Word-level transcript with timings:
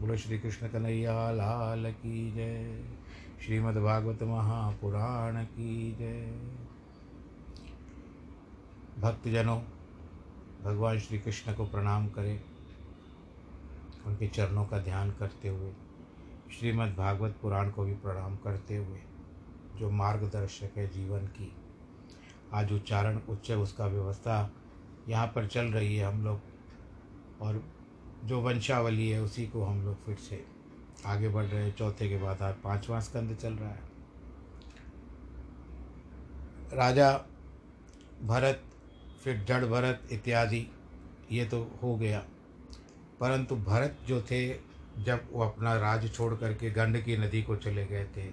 बोलो 0.00 0.16
श्री 0.16 0.38
कृष्ण 0.38 0.68
कन्हैया, 0.68 1.30
लाल 1.30 1.92
की 1.92 2.32
जय। 2.32 2.84
श्रीमद्भागवत 3.46 4.22
महापुराण 4.22 5.44
की 5.44 5.92
जय। 5.92 6.26
भक्तजनों, 8.98 9.60
भगवान 10.64 10.98
श्री 10.98 11.18
कृष्ण 11.18 11.54
को 11.54 11.66
प्रणाम 11.66 12.08
करें। 12.08 12.44
उनके 14.06 14.28
चरणों 14.28 14.66
का 14.66 14.78
ध्यान 14.78 15.10
करते 15.10 15.48
हुए, 15.48 15.72
श्रीमद् 16.58 16.96
भागवत 16.96 17.36
पुराण 17.42 17.70
को 17.70 17.84
भी 17.84 17.94
प्रणाम 17.94 18.36
करते 18.36 18.76
हुए, 18.76 18.98
जो 19.76 19.90
मार्गदर्शक 19.90 20.70
है 20.76 20.88
जीवन 20.88 21.20
की, 21.20 21.56
आज 22.52 22.72
उच्चारण 22.72 23.20
उच्च 23.28 23.50
उसका 23.50 23.86
व्यवस्था 23.86 24.52
यहाँ 25.08 25.26
पर 25.26 25.46
चल 25.46 25.64
रही 25.64 25.96
है 25.96 26.06
हम 26.06 26.24
लोग। 26.24 26.40
और 27.40 27.73
जो 28.24 28.40
वंशावली 28.40 29.08
है, 29.10 29.20
उसी 29.22 29.46
को 29.46 29.64
हम 29.64 29.84
लोग 29.84 30.04
फिर 30.04 30.16
से 30.18 30.44
आगे 31.06 31.28
बढ़ 31.28 31.44
रहे 31.44 31.64
हैं। 31.64 31.74
चौथे 31.76 32.08
के 32.08 32.16
बाद 32.16 32.42
आज 32.42 32.54
पाँचवा 32.54 33.00
स्कंद 33.00 33.36
चल 33.36 33.52
रहा 33.52 33.70
है। 33.70 33.92
राजा 36.72 37.10
भरत, 38.22 38.62
फिर 39.24 39.44
जड़ 39.48 39.64
भरत 39.64 40.08
इत्यादि, 40.12 40.66
ये 41.32 41.44
तो 41.44 41.62
हो 41.82 41.96
गया। 41.96 42.24
परंतु 43.20 43.56
भरत 43.56 43.98
जो 44.06 44.20
थे, 44.22 44.48
जब 44.98 45.28
वो 45.32 45.44
अपना 45.44 45.74
राज 45.76 46.12
छोड़ 46.14 46.34
करके 46.34 46.70
गंडकी 46.70 47.16
नदी 47.16 47.42
को 47.42 47.56
चले 47.56 47.86
गए 47.86 48.04
थे 48.16 48.24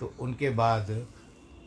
तो 0.00 0.12
उनके 0.20 0.50
बाद 0.50 0.90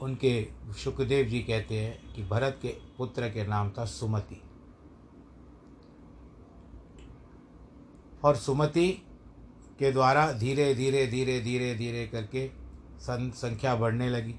उनके 0.02 0.48
सुखदेव 0.74 1.26
जी 1.26 1.40
कहते 1.40 1.76
हैं 1.76 2.14
कि 2.14 2.24
भरत 2.24 2.60
के 2.62 2.68
पुत्र 2.98 3.30
के 3.30 3.46
नाम 3.48 3.70
था 3.70 3.86
सुमति। 3.86 4.42
और 8.24 8.36
सुमति 8.36 8.88
के 9.80 9.92
द्वारा 9.92 10.32
धीरे 10.32 10.74
धीरे 10.76 11.06
धीरे 11.08 11.40
धीरे 11.42 11.74
धीरे 11.76 12.06
करके 12.08 12.50
संख्या 13.02 13.76
बढ़ने 13.76 14.10
लगी। 14.10 14.36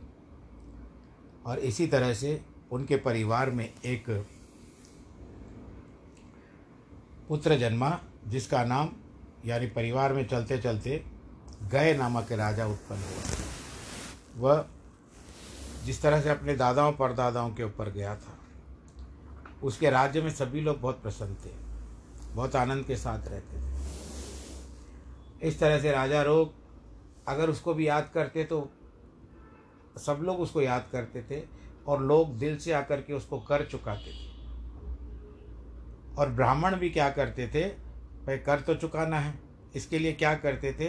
और 1.46 1.58
इसी 1.61 1.87
तरह 1.87 2.12
से 2.14 2.40
उनके 2.73 2.96
परिवार 2.99 3.50
में 3.50 3.64
एक 3.64 4.08
पुत्र 7.29 7.56
जन्मा, 7.58 7.99
जिसका 8.26 8.64
नाम, 8.64 8.88
यानी 9.46 9.67
परिवार 9.69 10.12
में 10.12 10.26
चलते 10.28 10.58
चलते 10.58 11.05
गय 11.73 11.94
नामक 11.94 12.32
राजा 12.32 12.67
उत्पन्न 12.67 13.00
हुआ। 13.00 13.23
वह 14.38 14.64
जिस 15.85 16.02
तरह 16.02 16.20
से 16.20 16.28
अपने 16.31 16.55
दादाओं, 16.56 16.93
परदादाओं 16.93 17.50
के 17.50 17.64
ऊपर 17.64 17.90
गया 17.90 18.14
था, 18.17 18.38
उसके 19.62 19.90
राज्य 19.90 20.23
में 20.23 20.31
सभी 20.31 20.61
लोग 20.61 20.81
बहुत 20.81 21.02
प्रसन्न 21.02 21.35
थे, 21.35 21.50
बहुत 22.35 22.56
आनंद 22.56 22.85
के 22.85 22.96
साथ 22.96 23.28
रहते 23.28 23.56
थे। 23.56 23.72
इस 25.43 25.59
तरह 25.61 25.79
से 25.79 25.91
राजा 25.93 26.23
रोग, 26.23 26.53
अगर 27.29 27.50
उसको 27.50 27.75
भी 27.75 27.89
याद 27.89 28.11
करते 28.15 28.44
तो 28.44 28.69
सब 29.97 30.21
लोग 30.23 30.41
उसको 30.41 30.61
याद 30.61 30.87
करते 30.93 31.23
थे 31.23 31.43
और 31.87 32.03
लोग 32.03 32.37
दिल 32.39 32.56
से 32.59 32.73
आकर 32.73 33.00
के 33.00 33.12
उसको 33.12 33.39
कर 33.41 33.65
चुकाते 33.67 34.11
थे। 34.11 34.31
और 36.19 36.31
ब्राह्मण 36.31 36.77
भी 36.77 36.91
क्या 36.91 37.09
करते 37.11 37.49
थे, 37.49 37.69
भाई 38.27 38.39
कर 38.39 38.61
तो 38.61 38.75
चुकाना 38.75 39.19
है, 39.19 39.39
इसके 39.75 39.99
लिए 39.99 40.12
क्या 40.12 40.35
करते 40.37 40.73
थे, 40.73 40.89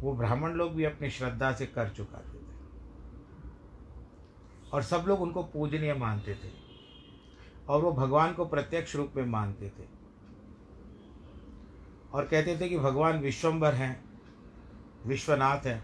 वो 0.00 0.14
ब्राह्मण 0.14 0.52
लोग 0.52 0.74
भी 0.74 0.84
अपनी 0.84 1.10
श्रद्धा 1.10 1.52
से 1.52 1.66
कर 1.66 1.88
चुकाते 1.88 2.38
थे। 2.38 2.38
और 4.70 4.82
सब 4.82 5.04
लोग 5.08 5.22
उनको 5.22 5.42
पूजनीय 5.44 5.94
मानते 5.94 6.34
थे 6.34 6.50
और 7.68 7.82
वो 7.82 7.92
भगवान 7.92 8.32
को 8.32 8.44
प्रत्यक्ष 8.44 8.96
रूप 8.96 9.12
में 9.16 9.24
मानते 9.26 9.68
थे। 9.68 9.99
और 12.12 12.24
कहते 12.24 12.56
थे 12.60 12.68
कि 12.68 12.78
भगवान 12.78 13.18
विश्वम्भर 13.18 13.74
हैं, 13.74 14.04
विश्वनाथ 15.06 15.58
हैं। 15.58 15.82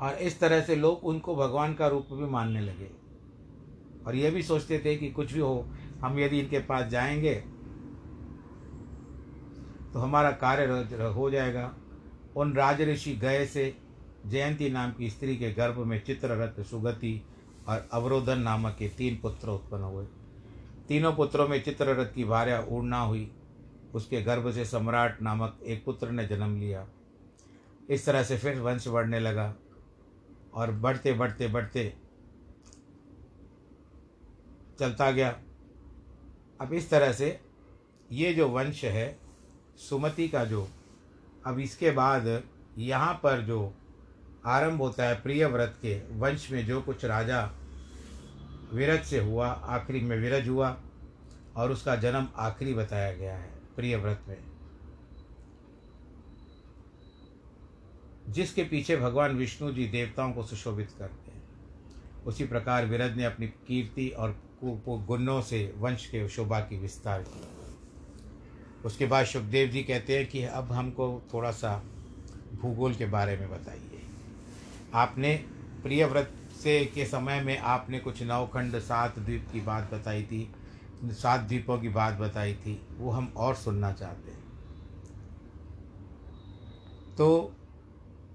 और 0.00 0.14
इस 0.14 0.40
तरह 0.40 0.60
से 0.60 0.76
लोग 0.76 1.04
उनको 1.04 1.36
भगवान 1.36 1.74
का 1.74 1.86
रूप 1.88 2.08
भी 2.12 2.24
मानने 2.24 2.60
लगे। 2.60 2.90
और 4.06 4.14
ये 4.14 4.30
भी 4.30 4.42
सोचते 4.42 4.82
थे 4.84 4.96
कि 4.96 5.10
कुछ 5.10 5.32
भी 5.32 5.40
हो, 5.40 5.68
हम 6.00 6.18
यदि 6.18 6.40
इनके 6.40 6.58
पास 6.58 6.86
जाएँगे 6.86 7.34
तो 9.92 9.98
हमारा 9.98 10.30
कार्य 10.30 10.64
हो 11.14 11.30
जाएगा। 11.30 11.74
उन 12.36 12.52
राज 12.54 12.80
ऋषि 12.82 13.14
गए 13.16 13.46
से 13.46 13.76
जयंती 14.26 14.70
नाम 14.70 14.92
की 14.92 15.10
स्त्री 15.10 15.36
के 15.36 15.50
गर्भ 15.52 15.78
में 15.78 16.04
चित्ररथ, 16.04 16.64
सुगति 16.64 17.22
और 17.68 17.88
अवरोधन 17.92 18.38
नामक 18.38 18.76
के 18.78 18.88
तीन 18.88 19.16
पुत्र 19.16 19.48
उत्पन्न 19.48 19.82
हुए। 19.82 20.04
तीनों 20.88 21.12
पुत्रों 21.12 21.48
में 21.48 21.62
चित्ररथ 21.62 22.14
की 22.14 22.24
भार्या 22.24 22.66
ऊर्णा 22.68 23.00
हुई। 23.00 23.30
उसके 23.94 24.22
गर्भ 24.22 24.50
से 24.52 24.64
सम्राट 24.64 25.20
नामक 25.22 25.58
एक 25.66 25.84
पुत्र 25.84 26.10
ने 26.10 26.26
जन्म 26.26 26.58
लिया। 26.60 26.86
इस 27.90 28.06
तरह 28.06 28.22
से 28.22 28.36
फिर 28.38 28.60
वंश 28.60 28.88
बढ़ने 28.88 29.20
लगा 29.20 29.54
और 30.54 30.70
बढ़ते 30.72 31.12
बढ़ते 31.12 31.48
बढ़ते 31.48 31.92
चलता 34.80 35.10
गया। 35.10 35.30
अब 36.60 36.72
इस 36.72 36.90
तरह 36.90 37.12
से 37.12 37.38
ये 38.10 38.32
जो 38.34 38.48
वंश 38.48 38.84
है, 38.84 39.18
सुमति 39.78 40.28
का 40.28 40.44
जो, 40.44 40.68
अब 41.46 41.58
इसके 41.58 41.90
बाद 41.90 42.42
यहाँ 42.78 43.12
पर 43.22 43.40
जो 43.40 43.72
आरंभ 44.46 44.80
होता 44.80 45.04
है 45.04 45.20
प्रिय 45.22 45.46
व्रत 45.46 45.78
के, 45.82 45.94
वंश 46.18 46.50
में 46.50 46.64
जो 46.66 46.80
कुछ 46.82 47.04
राजा 47.04 47.42
विरज 48.72 49.04
से 49.04 49.18
हुआ, 49.18 49.48
आखिरी 49.48 50.00
में 50.00 50.16
विरज 50.18 50.48
हुआ 50.48 50.76
और 51.56 51.72
उसका 51.72 51.96
जन्म 51.96 52.28
आखिरी 52.36 52.74
बताया 52.74 53.12
गया 53.12 53.36
है। 53.36 53.59
प्रिय 53.76 53.96
व्रत 53.96 54.24
में। 54.28 54.36
जिसके 58.28 58.64
पीछे 58.64 58.96
भगवान 58.96 59.36
विष्णु 59.36 59.72
जी 59.72 59.86
देवताओं 59.86 60.32
को 60.32 60.42
सुशोभित 60.42 60.90
करते 60.98 61.30
हैं। 61.30 61.42
उसी 62.26 62.46
प्रकार 62.46 62.86
विरज 62.86 63.16
ने 63.16 63.24
अपनी 63.24 63.46
कीर्ति 63.66 64.08
और 64.08 64.36
गुणों 64.64 65.40
से 65.42 65.72
वंश 65.76 66.06
के 66.06 66.28
शोभा 66.28 66.60
की 66.60 66.78
विस्तार 66.78 67.22
की। 67.22 67.42
उसके 68.84 69.06
बाद 69.06 69.26
सुखदेव 69.26 69.68
जी 69.68 69.82
कहते 69.82 70.18
हैं 70.18 70.26
कि 70.26 70.42
अब 70.42 70.72
हमको 70.72 71.22
थोड़ा 71.34 71.50
सा 71.50 71.82
भूगोल 72.54 72.94
के 72.94 73.06
बारे 73.06 73.36
में 73.36 73.50
बताइए। 73.50 74.02
आपने 74.94 75.34
प्रिय 75.82 76.04
व्रत 76.04 76.32
से 76.62 76.84
के 76.84 77.06
समय 77.06 77.40
में 77.40 77.58
आपने 77.58 77.98
कुछ 77.98 78.22
नवखंड 78.22 78.78
सात 78.78 79.18
द्वीप 79.18 79.48
की 79.52 79.60
बात 79.60 79.92
बताई 79.94 80.22
थी। 80.22 80.48
सात 81.04 81.40
द्वीपों 81.40 81.78
की 81.78 81.88
बात 81.88 82.14
बताई 82.14 82.54
थी, 82.54 82.80
वो 82.96 83.10
हम 83.10 83.32
और 83.36 83.54
सुनना 83.54 83.92
चाहते 83.92 84.30
हैं। 84.30 84.38
तो 87.18 87.56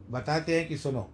बताते 0.10 0.60
हैं 0.60 0.68
कि 0.68 0.78
सुनो। 0.78 1.10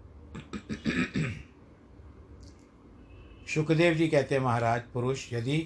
सुखदेव 3.48 3.94
जी 3.94 4.08
कहते 4.08 4.36
हैं, 4.36 4.42
महाराज, 4.42 4.82
पुरुष, 4.94 5.34
यदि 5.34 5.58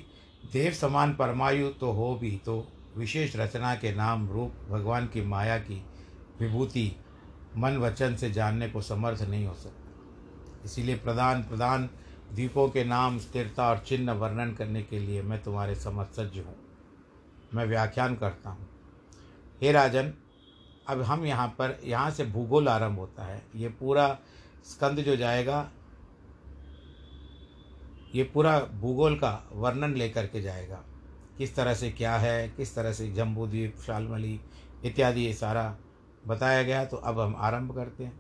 देव 0.53 0.73
समान 0.73 1.13
परमायु 1.13 1.69
तो 1.69 1.91
हो 1.91 2.15
भी 2.15 2.41
तो 2.45 2.67
विशेष 2.97 3.35
रचना 3.35 3.75
के 3.75 3.95
नाम 3.95 4.29
रूप 4.29 4.53
भगवान 4.69 5.07
की 5.07 5.21
माया 5.21 5.57
की 5.57 5.85
विभूति 6.39 6.91
मन 7.57 7.77
वचन 7.77 8.15
से 8.15 8.31
जानने 8.31 8.69
को 8.69 8.81
समर्थ 8.81 9.21
नहीं 9.21 9.45
हो 9.45 9.53
सकता। 9.53 10.61
इसीलिए 10.65 10.95
प्रदान 10.95 11.43
प्रधान 11.43 11.89
द्वीपों 12.33 12.69
के 12.69 12.83
नाम, 12.83 13.17
स्थिरता 13.19 13.69
और 13.69 13.77
चिन्ह 13.77 14.13
वर्णन 14.13 14.53
करने 14.53 14.81
के 14.83 14.99
लिए 14.99 15.21
मैं 15.21 15.43
तुम्हारे 15.43 15.75
समर्थ 15.75 16.13
सज्ज 16.13 16.37
हूँ। 16.37 16.55
मैं 17.53 17.65
व्याख्यान 17.65 18.15
करता 18.15 18.49
हूँ। 18.49 18.67
हे 19.61 19.71
राजन, 19.71 20.13
अब 20.87 21.01
हम 21.01 21.25
यहाँ 21.25 21.47
पर, 21.47 21.79
यहाँ 21.83 22.11
से 22.11 22.25
भूगोल 22.25 22.67
आरंभ 22.67 22.99
होता 22.99 23.25
है। 23.25 23.41
ये 23.55 23.69
पूरा 23.69 24.07
स्कंद 24.63 24.99
जो 24.99 25.15
जाएगा, 25.15 25.69
ये 28.15 28.23
पूरा 28.23 28.59
भूगोल 28.59 29.15
का 29.15 29.49
वर्णन 29.51 29.93
लेकर 29.93 30.27
के 30.27 30.41
जाएगा। 30.41 30.83
किस 31.37 31.55
तरह 31.55 31.73
से 31.73 31.89
क्या 31.91 32.15
है, 32.15 32.47
किस 32.49 32.75
तरह 32.75 32.93
से 32.93 33.11
जम्बू 33.11 33.47
द्वीप, 33.47 33.75
शालमली 33.85 34.39
इत्यादि 34.85 35.21
ये 35.21 35.33
सारा 35.33 35.75
बताया 36.27 36.63
गया 36.63 36.85
तो 36.85 36.97
अब 36.97 37.19
हम 37.19 37.35
आरंभ 37.35 37.75
करते 37.75 38.03
हैं। 38.03 38.19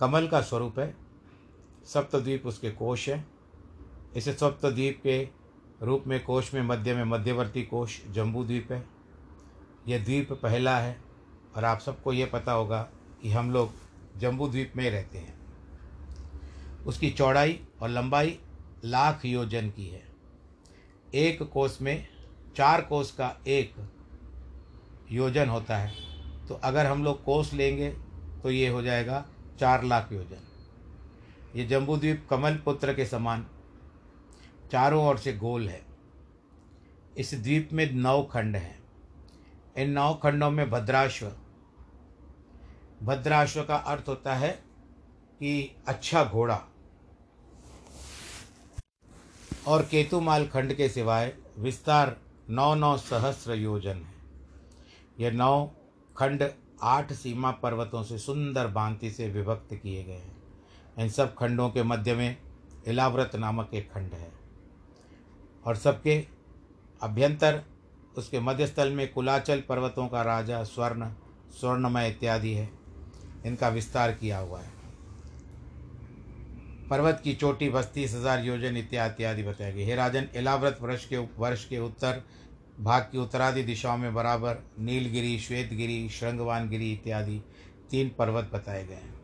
कमल 0.00 0.26
का 0.28 0.40
स्वरूप 0.40 0.78
है। 0.78 1.01
सप्तद्वीप 1.86 2.46
उसके 2.46 2.70
कोश 2.70 3.08
है। 3.08 3.24
इस 4.16 4.28
सप्तद्वीप 4.28 5.00
के 5.02 5.22
रूप 5.82 6.04
में 6.06 6.22
कोश 6.24 6.52
में 6.54 6.62
मध्य 6.62 6.94
में 6.94 7.04
मध्यवर्ती 7.04 7.62
कोश 7.62 8.00
जम्बू 8.10 8.44
द्वीप 8.44 8.72
है। 8.72 8.84
यह 9.88 10.04
द्वीप 10.04 10.32
पहला 10.32 10.78
है 10.78 10.96
और 11.56 11.64
आप 11.64 11.80
सबको 11.80 12.12
ये 12.12 12.26
पता 12.26 12.52
होगा 12.52 12.82
कि 13.22 13.30
हम 13.30 13.50
लोग 13.50 13.72
जम्बू 14.18 14.48
द्वीप 14.48 14.72
में 14.76 14.90
रहते 14.90 15.18
हैं। 15.18 15.34
उसकी 16.86 17.10
चौड़ाई 17.10 17.58
और 17.82 17.88
लंबाई 17.88 18.38
लाख 18.84 19.24
योजन 19.24 19.70
की 19.70 19.86
है। 19.86 20.02
एक 21.14 21.42
कोस 21.42 21.78
में 21.82 22.06
चार 22.56 22.80
कोस 22.80 23.10
का 23.10 23.34
एक 23.46 23.74
योजन 25.12 25.48
होता 25.48 25.76
है। 25.76 25.92
तो 26.48 26.54
अगर 26.54 26.86
हम 26.86 27.04
लोग 27.04 27.22
कोस 27.24 27.52
लेंगे 27.54 27.90
तो 28.42 28.50
ये 28.50 28.68
हो 28.68 28.82
जाएगा 28.82 29.24
चार 29.60 29.84
लाख 29.84 30.12
योजन। 30.12 30.48
ये 31.56 31.64
जम्बूद्वीप 31.64 32.26
कमल 32.30 32.54
पुत्र 32.56 32.94
के 32.94 33.06
समान 33.06 33.46
चारों 34.72 35.04
ओर 35.06 35.18
से 35.18 35.32
गोल 35.32 35.68
है। 35.68 35.82
इस 37.18 37.34
द्वीप 37.34 37.72
में 37.72 37.92
नौ 37.92 38.22
खंड 38.22 38.56
हैं। 38.56 38.78
इन 39.76 39.90
नौ 39.90 40.12
खंडों 40.14 40.50
में 40.50 40.70
भद्राश्व 40.70 41.32
भद्राश्व 43.02 43.62
का 43.62 43.76
अर्थ 43.76 44.08
होता 44.08 44.34
है 44.34 44.50
कि 45.40 45.76
अच्छा 45.86 46.24
घोड़ा 46.24 46.60
और 49.66 49.82
केतुमाल 49.82 50.46
खंड 50.46 50.74
के 50.74 50.88
सिवाय 50.88 51.32
विस्तार 51.58 52.16
नौ 52.50 52.74
नौ 52.74 52.96
सहस्र 52.96 53.54
योजन 53.54 53.96
है। 53.96 54.14
यह 55.20 55.32
नौ 55.32 55.66
खंड 56.16 56.50
आठ 56.82 57.12
सीमा 57.12 57.50
पर्वतों 57.52 58.02
से 58.02 58.18
सुंदर 58.18 58.68
भांति 58.68 59.10
से 59.10 59.28
विभक्त 59.28 59.74
किए 59.74 60.04
गए 60.04 60.12
हैं। 60.12 60.41
इन 60.98 61.08
सब 61.08 61.34
खंडों 61.34 61.68
के 61.70 61.82
मध्य 61.82 62.14
में 62.14 62.36
इलाव्रत 62.88 63.36
नामक 63.36 63.70
एक 63.74 63.92
खंड 63.92 64.12
है। 64.12 64.30
और 65.66 65.76
सबके 65.76 66.24
अभ्यंतर, 67.02 67.62
उसके 68.16 68.40
मध्यस्थल 68.40 68.92
में 68.92 69.12
कुलाचल 69.12 69.60
पर्वतों 69.60 70.06
का 70.08 70.22
राजा, 70.22 70.62
स्वर्ण, 70.64 71.08
स्वर्णमय 71.60 72.08
इत्यादि 72.08 72.52
है। 72.52 72.68
इनका 73.46 73.68
विस्तार 73.68 74.12
किया 74.12 74.38
हुआ 74.38 74.60
है। 74.60 74.70
पर्वत 76.90 77.20
की 77.24 77.32
चोटी 77.34 77.68
बस्तीस 77.68 78.14
हज़ार 78.14 78.44
योजन 78.44 78.76
इत्यादि 78.76 79.12
इत्यादि 79.12 79.42
बताया 79.42 79.70
गया 79.70 79.86
हे। 79.86 79.94
राजन 79.94 80.28
इलाव्रत 80.36 80.78
वर्ष 80.82 81.06
के 81.06 81.18
वर्ष 81.38 81.64
के 81.64 81.78
उत्तर 81.78 82.22
भाग 82.80 83.02
की 83.02 83.18
उत्तरादि 83.18 83.62
दिशाओं 83.62 83.96
में 83.96 84.14
बराबर 84.14 84.62
नीलगिरी, 84.78 85.38
श्वेतगिरी, 85.38 86.08
श्रृंगवानगिरी 86.08 86.92
इत्यादि 86.92 87.40
तीन 87.90 88.10
पर्वत 88.18 88.50
बताए 88.54 88.84
गए 88.84 88.94
हैं। 88.94 89.21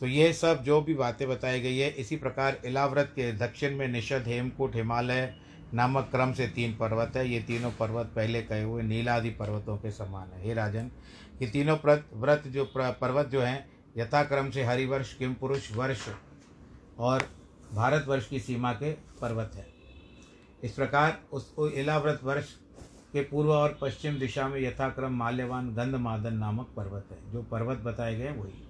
तो 0.00 0.06
ये 0.06 0.32
सब 0.32 0.62
जो 0.64 0.80
भी 0.80 0.94
बातें 0.94 1.28
बताई 1.28 1.60
गई 1.60 1.78
है, 1.78 1.88
इसी 1.90 2.16
प्रकार 2.16 2.60
इलाव्रत 2.64 3.12
के 3.16 3.32
दक्षिण 3.32 3.76
में 3.76 3.88
निषद, 3.88 4.24
हेमकूट, 4.26 4.76
हिमालय 4.76 5.34
नामक 5.74 6.08
क्रम 6.12 6.32
से 6.32 6.46
तीन 6.46 6.76
पर्वत 6.76 7.16
है। 7.16 7.28
ये 7.28 7.40
तीनों 7.40 7.70
पर्वत 7.70 8.06
पहले 8.06 8.42
कहे 8.42 8.62
हुए 8.62 8.82
नीलादि 8.82 9.30
पर्वतों 9.30 9.76
के 9.76 9.90
समान 9.90 10.28
है। 10.28 10.42
हे 10.44 10.54
राजन, 10.54 10.90
ये 11.42 11.48
तीनों 11.48 11.76
व्रत 11.76 12.08
व्रत 12.14 12.46
जो 12.46 12.64
पर्वत 12.76 13.26
जो 13.26 13.40
हैं, 13.40 13.68
यथाक्रम 13.96 14.50
से 14.50 14.64
हरिवर्ष 14.64 15.14
किम 15.14 15.34
पुरुष 15.34 15.70
वर्ष 15.72 16.08
और 16.98 17.28
भारतवर्ष 17.74 18.28
की 18.28 18.40
सीमा 18.40 18.72
के 18.72 18.92
पर्वत 19.20 19.52
है। 19.54 19.66
इस 20.62 20.72
प्रकार 20.72 21.20
उस 21.32 21.54
इलाव्रत 21.74 22.20
वर्ष 22.24 22.52
के 23.12 23.20
पूर्व 23.20 23.52
और 23.52 23.78
पश्चिम 23.82 24.18
दिशा 24.18 24.48
में 24.48 24.60
यथाक्रम 24.60 25.12
माल्यवान 25.12 25.74
गंधमादन 25.74 26.34
नामक 26.34 26.72
पर्वत 26.76 27.08
है। 27.12 27.32
जो 27.32 27.42
पर्वत 27.42 27.78
बताए 27.78 28.16
गए 28.16 28.30
वही। 28.30 28.62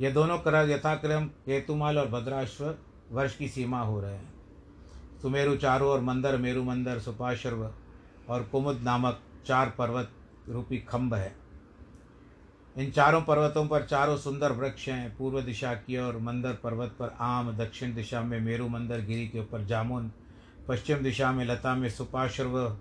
ये 0.00 0.12
दोनों 0.12 0.38
कर 0.38 0.70
यथाक्रम, 0.70 1.26
केतुमाल 1.26 1.98
और 1.98 2.08
भद्राश्व 2.08 2.74
वर्ष 3.12 3.36
की 3.36 3.48
सीमा 3.48 3.80
हो 3.80 4.00
रहे 4.00 4.14
हैं। 4.14 4.32
सुमेरु 5.22 5.56
चारों 5.56 5.90
और 5.90 6.00
मंदर, 6.00 6.36
मेरु 6.36 6.62
मंदर, 6.62 6.98
सुपाश्रव 6.98 7.74
और 8.28 8.42
कुमुद 8.42 8.80
नामक 8.80 9.20
चार 9.46 9.74
पर्वत 9.78 10.10
रूपी 10.48 10.78
खम्भ 10.78 11.14
है। 11.14 11.36
इन 12.76 12.90
चारों 12.90 13.22
पर्वतों 13.22 13.66
पर 13.66 13.82
चारों 13.82 14.16
सुंदर 14.16 14.52
वृक्ष 14.52 14.88
हैं। 14.88 15.16
पूर्व 15.16 15.40
दिशा 15.40 15.74
की 15.74 15.98
ओर 15.98 16.16
मंदर 16.16 16.52
पर्वत 16.52 16.96
पर 16.98 17.16
आम, 17.20 17.52
दक्षिण 17.52 17.94
दिशा 17.94 18.22
में 18.22 18.40
मेरु 18.40 18.68
मंदर 18.68 19.00
गिरी 19.00 19.28
के 19.28 19.40
ऊपर 19.40 19.64
जामुन, 19.64 20.12
पश्चिम 20.68 20.98
दिशा 20.98 21.32
में 21.32 21.44
लता 21.44 21.74
में 21.74 21.88
सुपाश्रव, 21.90 22.78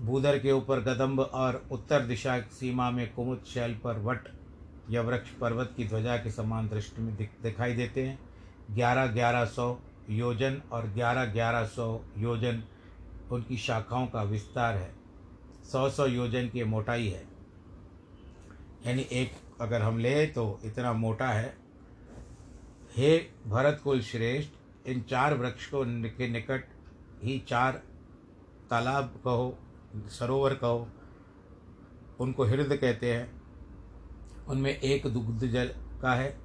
भूधर 0.00 0.38
के 0.38 0.52
ऊपर 0.52 0.80
गदम्ब 0.80 1.20
और 1.20 1.64
उत्तर 1.72 2.00
दिशा 2.00 2.40
सीमा 2.40 2.90
में 2.90 3.12
कुमुद 3.12 3.44
शैल 3.46 3.74
पर 3.74 3.98
वट 3.98 4.37
यह 4.90 5.00
वृक्ष 5.00 5.30
पर्वत 5.30 5.74
की 5.76 5.84
ध्वजा 5.84 6.16
के 6.16 6.30
समान 6.30 6.68
दृष्टि 6.68 7.02
में 7.02 7.14
दिखाई 7.42 7.72
देते 7.72 8.06
हैं। 8.06 8.18
ग्यारह 8.70 9.06
ग्यारह 9.06 9.44
सौ 9.44 9.78
योजन 10.10 10.62
और 10.72 10.86
ग्यारह 10.86 11.24
ग्यारह 11.24 11.64
सौ 11.66 12.00
योजन 12.18 12.62
उनकी 13.30 13.56
शाखाओं 13.56 14.06
का 14.06 14.22
विस्तार 14.22 14.74
है। 14.74 14.94
सौ 15.72 15.90
सौ 15.90 16.06
योजन 16.06 16.48
की 16.48 16.64
मोटाई 16.64 17.08
है। 17.08 17.24
यानी 18.86 19.02
एक 19.02 19.32
अगर 19.60 19.82
हम 19.82 19.98
ले 19.98 20.26
तो 20.26 20.60
इतना 20.64 20.92
मोटा 20.92 21.28
है। 21.28 21.56
हे 22.96 23.18
भरत 23.46 23.80
कुल 23.84 24.00
श्रेष्ठ, 24.00 24.50
इन 24.86 25.00
चार 25.00 25.34
वृक्ष 25.34 25.66
को 25.66 25.84
के 26.10 26.28
निकट 26.28 26.64
ही 27.22 27.38
चार 27.38 27.82
तालाब 28.70 29.20
कहो, 29.24 29.58
सरोवर 29.96 30.54
कहो, 30.54 30.88
उनको 32.20 32.44
हृदय 32.44 32.76
कहते 32.76 33.14
हैं। 33.14 33.37
उनमें 34.48 34.80
एक 34.80 35.06
दुग्ध 35.06 35.46
जल 35.46 35.70
का 36.02 36.14
है, 36.14 36.38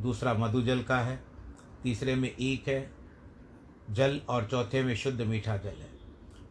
दूसरा 0.00 0.34
मधु 0.34 0.62
जल 0.62 0.82
का 0.82 0.98
है, 0.98 1.24
तीसरे 1.82 2.14
में 2.14 2.36
ईख 2.40 2.68
है, 2.68 2.90
जल 3.90 4.20
और 4.28 4.44
चौथे 4.44 4.82
में 4.82 4.96
शुद्ध 4.96 5.20
मीठा 5.20 5.56
जल 5.56 5.68
है। 5.68 5.90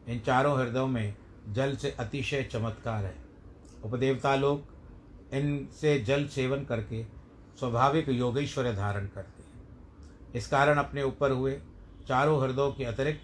इन 0.08 0.20
चारों 0.20 0.60
हृदयों 0.60 0.88
में 0.88 1.16
जल 1.50 1.76
से 1.76 1.92
अतिशय 1.92 2.44
चमत्कार 2.44 3.06
है। 3.06 3.16
उपदेवता 3.84 4.36
लोग 4.36 4.64
इनसे 5.34 6.00
जल 6.00 6.28
सेवन 6.28 6.66
करके 6.66 7.04
स्वाभाविक 7.60 8.10
योगेश्वर 8.10 8.76
धारण 8.76 9.08
करते 9.08 9.44
हैं। 9.44 9.52
इस 10.36 10.48
कारण 10.48 10.78
अपने 10.78 11.04
ऊपर 11.04 11.32
हुए 11.32 11.62
चारों 12.08 12.44
हृदयों 12.44 12.72
के 12.72 12.84
अतिरिक्त 12.84 13.22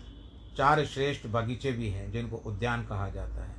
चार 0.57 0.85
श्रेष्ठ 0.85 1.27
बगीचे 1.27 1.71
भी 1.71 1.89
हैं, 1.89 2.11
जिनको 2.11 2.37
उद्यान 2.37 2.85
कहा 2.85 3.09
जाता 3.09 3.43
है। 3.43 3.56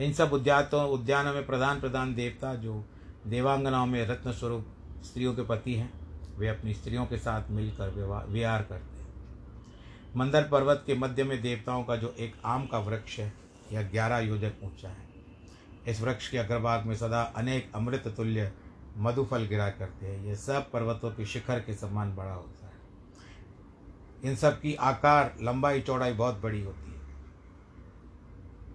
इन 0.00 0.12
सब 0.12 0.32
उद्यातों, 0.32 0.88
उद्यानों 0.88 1.34
में 1.34 1.46
प्रधान 1.46 1.80
प्रधान 1.80 2.14
देवता 2.14 2.54
जो 2.54 2.84
देवांगनाओं 3.26 3.86
में 3.86 4.06
रत्न 4.06 4.32
स्वरूप 4.32 4.66
स्त्रियों 5.04 5.34
के 5.34 5.42
पति 5.42 5.74
हैं, 5.74 5.92
वे 6.38 6.48
अपनी 6.48 6.74
स्त्रियों 6.74 7.06
के 7.06 7.16
साथ 7.16 7.50
मिलकर 7.50 7.88
विहार 8.28 8.62
करते 8.62 9.02
हैं। 9.02 9.08
मंदर 10.16 10.42
पर्वत 10.42 10.84
के 10.86 10.94
मध्य 10.94 11.24
में 11.24 11.42
देवताओं 11.42 11.84
का 11.84 11.96
जो 11.96 12.14
एक 12.18 12.34
आम 12.44 12.66
का 12.66 12.78
वृक्ष 12.78 13.18
है, 13.18 13.32
यह 13.72 13.82
ग्यारह 13.82 14.18
योजन 14.18 14.52
ऊँचा 14.64 14.88
है। 14.88 15.08
इस 15.88 16.00
वृक्ष 16.00 16.28
के 16.28 16.38
अग्रभाग 16.38 16.86
में 16.86 16.94
सदा 16.96 17.22
अनेक 17.22 17.72
अमृत 17.74 18.08
तुल्य 18.16 18.52
मधुफल 18.96 19.46
गिरा 19.46 19.70
करते 19.70 20.06
हैं। 20.06 20.24
यह 20.24 20.34
सब 20.34 20.70
पर्वतों 20.70 21.10
के 21.10 21.24
शिखर 21.24 21.60
के 21.60 21.74
समान 21.74 22.16
बड़ा 22.16 22.32
होता 22.32 22.66
है। 22.66 22.72
इन 24.24 24.36
सब 24.36 24.60
की 24.60 24.74
आकार, 24.74 25.36
लंबाई, 25.42 25.80
चौड़ाई 25.80 26.12
बहुत 26.12 26.40
बड़ी 26.40 26.62
होती 26.62 26.92
है। 26.92 26.97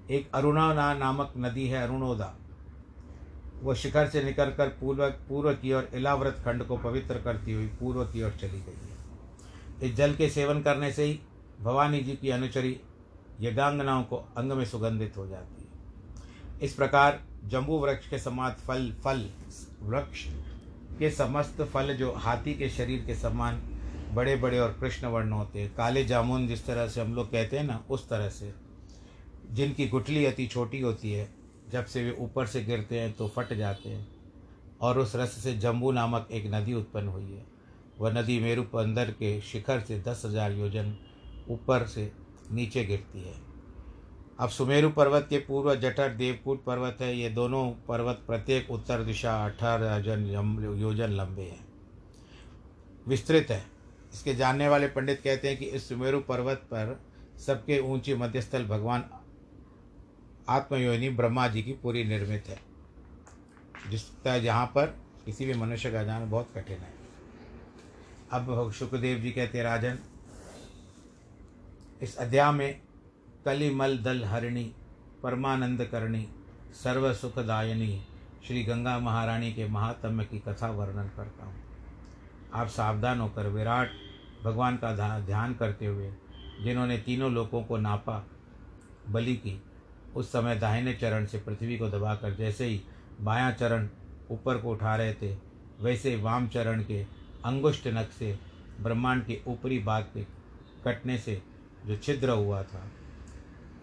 एक 0.09 0.29
अरुणा 0.33 0.93
नामक 0.93 1.33
नदी 1.37 1.67
है, 1.67 1.83
अरुणोदा। 1.83 2.33
वह 3.63 3.75
शिखर 3.75 4.07
से 4.07 4.23
निकल 4.23 4.51
कर 4.51 4.67
पूर्व 4.79 5.09
पूर्व 5.29 5.53
की 5.53 5.73
ओर 5.73 5.89
इलाव्रत 5.93 6.41
खंड 6.45 6.63
को 6.63 6.77
पवित्र 6.77 7.21
करती 7.21 7.53
हुई 7.53 7.67
पूर्व 7.79 8.03
की 8.05 8.23
ओर 8.23 8.31
चली 8.31 8.59
गई 8.59 8.87
है। 8.87 9.89
इस 9.89 9.95
जल 9.95 10.15
के 10.15 10.29
सेवन 10.29 10.61
करने 10.61 10.91
से 10.91 11.03
ही 11.03 11.19
भवानी 11.61 11.99
जी 11.99 12.15
की 12.15 12.29
अनुचरी 12.29 12.79
यज्ञांगनाओं 13.41 14.03
को 14.03 14.17
अंग 14.37 14.51
में 14.51 14.65
सुगंधित 14.65 15.17
हो 15.17 15.27
जाती 15.27 15.61
है। 15.61 16.59
इस 16.61 16.73
प्रकार 16.73 17.19
जम्बू 17.45 17.77
वृक्ष 17.79 18.09
के 18.09 18.19
समान 18.19 18.51
फल 18.67 18.91
फल, 19.03 19.29
वृक्ष 19.81 20.25
के 20.99 21.09
समस्त 21.11 21.61
फल 21.63 21.93
जो 21.93 22.11
हाथी 22.13 22.53
के 22.53 22.69
शरीर 22.69 23.03
के 23.05 23.15
समान 23.15 23.61
बड़े 24.13 24.35
बड़े 24.35 24.59
और 24.59 24.75
कृष्ण 24.79 25.07
वर्ण 25.07 25.31
होते 25.31 25.61
हैं, 25.61 25.73
काले 25.75 26.03
जामुन 26.05 26.47
जिस 26.47 26.65
तरह 26.65 26.87
से 26.87 27.01
हम 27.01 27.13
लोग 27.13 27.31
कहते 27.31 27.57
हैं 27.57 27.63
ना, 27.63 27.83
उस 27.89 28.07
तरह 28.09 28.29
से 28.29 28.53
जिनकी 29.45 29.87
गुठली 29.87 30.25
अति 30.25 30.45
छोटी 30.47 30.79
होती 30.81 31.11
है, 31.11 31.29
जब 31.69 31.85
से 31.85 32.03
वे 32.03 32.15
ऊपर 32.19 32.45
से 32.45 32.63
गिरते 32.63 32.99
हैं 32.99 33.11
तो 33.13 33.27
फट 33.27 33.53
जाते 33.53 33.89
हैं, 33.89 34.07
और 34.81 34.99
उस 34.99 35.15
रस 35.15 35.37
से 35.43 35.53
जम्बू 35.53 35.91
नामक 35.91 36.27
एक 36.31 36.45
नदी 36.53 36.73
उत्पन्न 36.73 37.07
हुई 37.07 37.31
है। 37.31 37.45
वह 37.99 38.11
नदी 38.11 38.39
मेरु 38.39 38.63
पंदर 38.63 39.11
के 39.11 39.39
शिखर 39.41 39.79
से 39.79 39.99
दस 40.01 40.21
हज़ार 40.25 40.51
योजन 40.51 40.95
ऊपर 41.49 41.85
से 41.87 42.11
नीचे 42.51 42.83
गिरती 42.85 43.21
है। 43.21 43.33
अब 44.39 44.49
सुमेरु 44.49 44.89
पर्वत 44.89 45.27
के 45.29 45.37
पूर्व 45.37 45.73
जठर 45.75 46.09
देवकूट 46.09 46.63
पर्वत 46.63 46.97
है। 47.01 47.15
ये 47.17 47.29
दोनों 47.29 47.65
पर्वत 47.87 48.23
प्रत्येक 48.27 48.71
उत्तर 48.71 49.03
दिशा 49.03 49.33
अठारह 49.45 49.95
योजन 49.97 50.25
योजन 50.79 51.11
लंबे 51.11 51.41
हैं। 51.41 51.65
विस्तृत 53.07 53.51
है। 53.51 53.63
इसके 54.13 54.33
जानने 54.35 54.67
वाले 54.67 54.87
पंडित 54.87 55.21
कहते 55.21 55.47
हैं 55.47 55.57
कि 55.57 55.65
इस 55.67 55.87
सुमेरु 55.89 56.19
पर्वत 56.19 56.61
पर 56.71 56.99
सबके 57.37 57.79
ऊँची 57.83 58.13
मध्यस्थल 58.15 58.65
भगवान 58.65 59.03
आत्मयोनि 60.49 61.09
ब्रह्मा 61.09 61.47
जी 61.47 61.61
की 61.63 61.73
पूरी 61.73 62.03
निर्मित 62.03 62.47
है। 62.47 62.59
जिस 63.89 64.01
जहाँ 64.25 64.65
पर 64.65 64.85
किसी 65.25 65.45
भी 65.45 65.53
मनुष्य 65.53 65.91
का 65.91 66.03
जाना 66.03 66.25
बहुत 66.25 66.49
कठिन 66.55 66.77
है। 66.77 66.93
अब 68.31 68.71
सुखदेव 68.71 69.19
जी 69.19 69.31
कहते 69.31 69.63
राजन, 69.63 69.99
इस 72.01 72.15
अध्याय 72.17 72.51
में 72.51 72.81
कलिमल 73.45 73.97
दल 73.97 74.23
हरिणी, 74.23 74.63
परमानंद 75.23 75.85
करणी, 75.85 76.27
सर्व 76.73 77.13
सुखदायनी, 77.13 78.01
श्री 78.47 78.63
गंगा 78.63 78.97
महारानी 78.99 79.53
के 79.53 79.67
महात्म्य 79.67 80.25
की 80.25 80.39
कथा 80.39 80.69
वर्णन 80.71 81.09
करता 81.09 81.45
हूँ। 81.45 81.55
आप 82.53 82.67
सावधान 82.67 83.19
होकर 83.19 83.47
विराट 83.47 83.91
भगवान 84.43 84.77
का 84.77 85.19
ध्यान 85.19 85.53
करते 85.53 85.85
हुए, 85.85 86.11
जिन्होंने 86.61 86.97
तीनों 86.97 87.31
लोगों 87.31 87.63
को 87.63 87.77
नापा, 87.77 88.25
बलि 89.09 89.35
की 89.35 89.61
उस 90.15 90.31
समय 90.31 90.55
दाहिने 90.55 90.93
चरण 90.93 91.25
से 91.25 91.37
पृथ्वी 91.37 91.77
को 91.77 91.89
दबाकर 91.89 92.33
जैसे 92.33 92.65
ही 92.65 92.81
बायां 93.21 93.51
चरण 93.51 93.87
ऊपर 94.31 94.57
को 94.57 94.71
उठा 94.71 94.95
रहे 94.95 95.13
थे, 95.13 95.35
वैसे 95.81 96.15
वाम 96.15 96.47
चरण 96.47 96.83
के 96.83 97.01
अंगुष्ठ 97.45 97.87
नख 97.87 98.11
से 98.11 98.37
ब्रह्मांड 98.81 99.25
के 99.25 99.39
ऊपरी 99.47 99.79
भाग 99.79 100.03
के 100.13 100.23
कटने 100.85 101.17
से 101.17 101.41
जो 101.85 101.97
छिद्र 101.97 102.29
हुआ 102.29 102.61
था, 102.63 102.83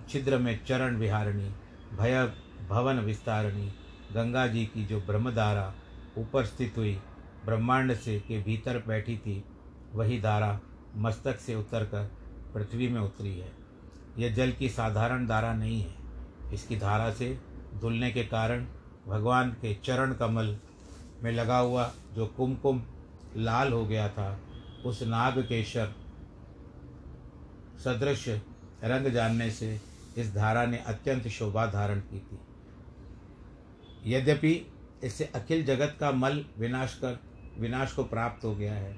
छिद्र 0.08 0.38
में 0.38 0.58
चरण 0.64 0.96
विहारणी, 0.96 1.50
भय 1.92 2.32
भवन 2.68 2.98
विस्तारणी, 2.98 3.72
गंगा 4.14 4.46
जी 4.46 4.64
की 4.66 4.84
जो 4.84 5.00
ब्रह्मधारा 5.00 5.72
ऊपर 6.18 6.44
स्थित 6.44 6.74
हुई 6.76 6.98
ब्रह्मांड 7.44 7.94
से 7.94 8.18
के 8.20 8.42
भीतर 8.42 8.82
बैठी 8.86 9.16
थी, 9.16 9.42
वही 9.92 10.20
धारा 10.20 10.58
मस्तक 10.96 11.38
से 11.40 11.54
उतरकर 11.54 12.10
पृथ्वी 12.54 12.88
में 12.88 13.00
उतरी 13.00 13.38
है। 13.38 13.52
यह 14.18 14.34
जल 14.34 14.52
की 14.52 14.68
साधारण 14.68 15.26
धारा 15.26 15.52
नहीं 15.54 15.80
है। 15.82 15.99
इसकी 16.52 16.76
धारा 16.76 17.10
से 17.12 17.38
धुलने 17.80 18.10
के 18.10 18.22
कारण 18.24 18.64
भगवान 19.06 19.50
के 19.52 19.74
चरण 19.84 20.12
कमल 20.12 20.56
में 21.22 21.30
लगा 21.32 21.58
हुआ 21.58 21.90
जो 22.14 22.26
कुमकुम 22.26 22.82
लाल 23.36 23.72
हो 23.72 23.84
गया 23.86 24.08
था, 24.08 24.38
उस 24.84 25.02
नाग 25.02 25.38
केशर 25.38 25.94
सदृश 27.84 28.28
रंग 28.84 29.06
जानने 29.06 29.50
से 29.50 29.80
इस 30.18 30.34
धारा 30.34 30.64
ने 30.66 30.78
अत्यंत 30.86 31.28
शोभा 31.28 31.66
धारण 31.66 32.00
की 32.02 32.18
थी। 32.20 32.38
यद्यपि 34.06 34.54
इससे 35.04 35.24
अखिल 35.34 35.64
जगत 35.64 35.96
का 36.00 36.10
मल 36.12 36.44
विनाश 36.58 36.94
कर, 36.94 37.18
विनाश 37.58 37.92
को 37.92 38.04
प्राप्त 38.04 38.44
हो 38.44 38.54
गया 38.54 38.74
है 38.74 38.92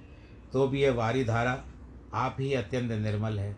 तो 0.52 0.66
भी 0.68 0.82
यह 0.82 0.92
वारी 0.92 1.24
धारा 1.24 1.62
आप 2.14 2.36
ही 2.40 2.52
अत्यंत 2.54 2.90
निर्मल 2.92 3.38
है 3.38 3.56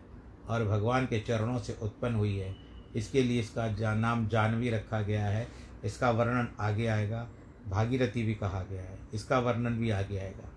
और 0.49 0.65
भगवान 0.65 1.05
के 1.05 1.19
चरणों 1.19 1.59
से 1.59 1.77
उत्पन्न 1.81 2.15
हुई 2.15 2.37
है। 2.37 2.64
इसके 2.95 3.23
लिए 3.23 3.39
इसका 3.39 3.67
जा, 3.69 3.93
नाम 3.95 4.27
जानवी 4.27 4.69
रखा 4.69 5.01
गया 5.01 5.25
है। 5.25 5.47
इसका 5.85 6.09
वर्णन 6.11 6.47
आगे 6.59 6.87
आएगा। 6.87 7.27
भागीरथी 7.69 8.23
भी 8.23 8.33
कहा 8.35 8.63
गया 8.63 8.81
है। 8.81 8.97
इसका 9.13 9.39
वर्णन 9.39 9.77
भी 9.77 9.89
आगे 9.91 10.17
आएगा। 10.17 10.49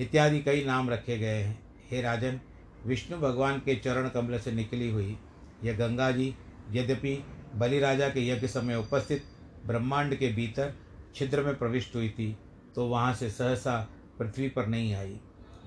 इत्यादि 0.00 0.40
कई 0.40 0.64
नाम 0.64 0.90
रखे 0.90 1.18
गए 1.18 1.42
हैं। 1.42 1.58
हे 1.90 2.00
राजन 2.02 2.40
विष्णु 2.86 3.18
भगवान 3.18 3.58
के 3.58 3.74
चरण 3.76 4.08
कमल 4.08 4.38
से 4.38 4.52
निकली 4.52 4.90
हुई 4.90 5.16
यह 5.64 5.76
गंगा 5.76 6.10
जी 6.10 6.34
यद्यपि 6.72 7.16
बलिराजा 7.54 8.08
के 8.08 8.26
यज्ञ 8.28 8.46
समय 8.48 8.76
उपस्थित 8.76 9.24
ब्रह्मांड 9.66 10.14
के 10.14 10.28
भीतर 10.32 10.74
छिद्र 11.14 11.42
में 11.42 11.56
प्रविष्ट 11.58 11.94
हुई 11.96 12.08
थी 12.08 12.36
तो 12.74 12.86
वहाँ 12.86 13.14
से 13.14 13.30
सहसा 13.30 13.76
पृथ्वी 14.18 14.48
पर 14.48 14.66
नहीं 14.66 14.94
आई। 14.94 15.18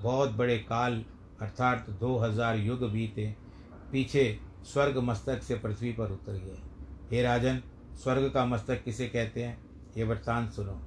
बहुत 0.02 0.30
बड़े 0.32 0.56
काल 0.60 1.04
अर्थात 1.40 1.90
दो 2.00 2.16
हज़ार 2.18 2.56
युग 2.58 2.90
बीते। 2.92 3.26
पीछे 3.92 4.24
स्वर्ग 4.64 4.98
मस्तक 4.98 5.42
से 5.42 5.54
पृथ्वी 5.54 5.92
पर 5.92 6.10
उतर 6.10 6.32
गए। 6.32 6.62
हे 7.16 7.22
राजन, 7.22 7.62
स्वर्ग 7.94 8.30
का 8.30 8.44
मस्तक 8.44 8.84
किसे 8.84 9.08
कहते 9.08 9.44
हैं? 9.44 9.64
ये 9.96 10.04
वृत्तांत 10.04 10.52
सुनो। 10.52 10.80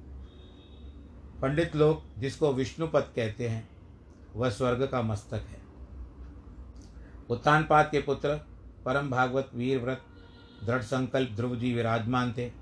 पंडित 1.42 1.76
लोग 1.76 2.20
जिसको 2.20 2.52
विष्णुपद 2.52 3.12
कहते 3.16 3.48
हैं, 3.48 3.68
वह 4.36 4.50
स्वर्ग 4.50 4.86
का 4.86 5.02
मस्तक 5.02 5.34
है। 5.34 5.60
उत्तानपाद 7.30 7.90
के 7.90 8.00
पुत्र, 8.00 8.40
परम 8.84 9.10
भागवत 9.10 9.50
वीर 9.54 9.78
व्रत, 9.78 10.02
दृढ़ 10.64 10.82
संकल्प 10.82 11.30
ध्रुव 11.30 11.56
जी 11.56 11.74
विराजमान 11.74 12.34
थे। 12.38 12.52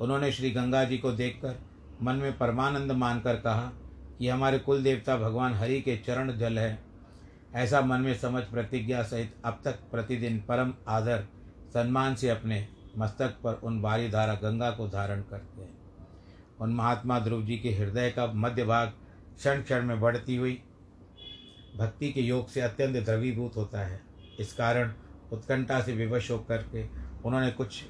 उन्होंने 0.00 0.32
श्री 0.32 0.50
गंगा 0.50 0.84
जी 0.84 0.98
को 0.98 1.12
देखकर 1.12 1.56
मन 2.02 2.14
में 2.14 2.38
परमानंद 2.38 2.92
मानकर 2.92 3.36
कहा 3.36 3.72
कि 4.18 4.28
हमारे 4.28 4.58
कुल 4.58 4.82
देवता 4.82 5.16
भगवान 5.16 5.54
हरि 5.54 5.80
के 5.80 5.96
चरण 5.96 6.32
जल 6.32 6.58
है। 6.58 6.87
ऐसा 7.54 7.80
मन 7.80 8.00
में 8.00 8.14
समझ 8.14 8.42
प्रतिज्ञा 8.44 9.02
सहित 9.02 9.34
अब 9.44 9.60
तक 9.64 9.80
प्रतिदिन 9.90 10.38
परम 10.48 10.74
आदर, 10.88 11.26
सम्मान 11.68 12.14
से 12.14 12.28
अपने 12.28 12.66
मस्तक 12.98 13.36
पर 13.44 13.54
उन 13.54 13.80
बारी 13.82 14.08
धारा 14.08 14.34
गंगा 14.34 14.70
को 14.70 14.88
धारण 14.88 15.22
करते 15.22 15.62
हैं। 15.62 15.76
उन 16.60 16.74
महात्मा 16.74 17.18
ध्रुव 17.20 17.42
जी 17.42 17.56
के 17.58 17.70
हृदय 17.70 18.10
का 18.10 18.26
मध्य 18.26 18.64
भाग 18.64 18.92
क्षण 19.36 19.62
क्षण 19.62 19.84
में 19.84 20.00
बढ़ती 20.00 20.36
हुई 20.36 20.62
भक्ति 21.76 22.12
के 22.12 22.20
योग 22.20 22.48
से 22.48 22.60
अत्यंत 22.60 23.04
द्रवीभूत 23.04 23.56
होता 23.56 23.80
है। 23.80 24.00
इस 24.40 24.52
कारण 24.52 24.92
उत्कंठा 25.32 25.80
से 25.80 25.92
विवश 25.92 26.30
होकर 26.30 26.62
के 26.62 26.86
उन्होंने 27.24 27.50
कुछ 27.50 27.82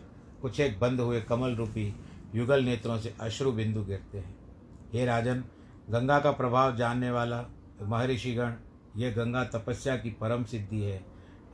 कुछ 0.42 0.60
एक 0.60 0.78
बंद 0.80 1.00
हुए 1.00 1.20
कमल 1.20 1.54
रूपी 1.54 1.94
युगल 2.34 2.64
नेत्रों 2.64 2.98
से 2.98 3.14
अश्रु 3.20 3.52
बिंदु 3.52 3.82
गिरते 3.82 4.18
हैं। 4.18 4.36
हे 4.92 5.04
राजन, 5.04 5.44
गंगा 5.90 6.18
का 6.20 6.30
प्रभाव 6.30 6.76
जानने 6.76 7.10
वाला 7.10 7.44
महर्षिगण 7.82 8.52
ये 8.98 9.10
गंगा 9.10 9.44
तपस्या 9.44 9.96
की 9.96 10.10
परम 10.10 10.44
सिद्धि 10.44 10.80
है। 10.82 11.04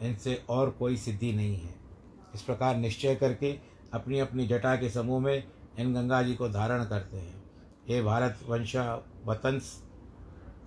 इनसे 0.02 0.42
और 0.48 0.70
कोई 0.70 0.96
सिद्धि 0.96 1.32
नहीं 1.32 1.56
है। 1.56 1.74
इस 2.34 2.42
प्रकार 2.42 2.76
निश्चय 2.76 3.14
करके 3.14 3.58
अपनी 3.94 4.18
अपनी 4.18 4.46
जटा 4.46 4.76
के 4.76 4.90
समूह 4.90 5.20
में 5.20 5.44
इन 5.78 5.94
गंगा 5.94 6.22
जी 6.22 6.34
को 6.34 6.48
धारण 6.48 6.84
करते 6.84 7.16
हैं। 7.16 7.42
हे 7.88 8.02
भारत 8.02 8.38
वंशा, 8.48 9.02
वतंस, 9.26 9.62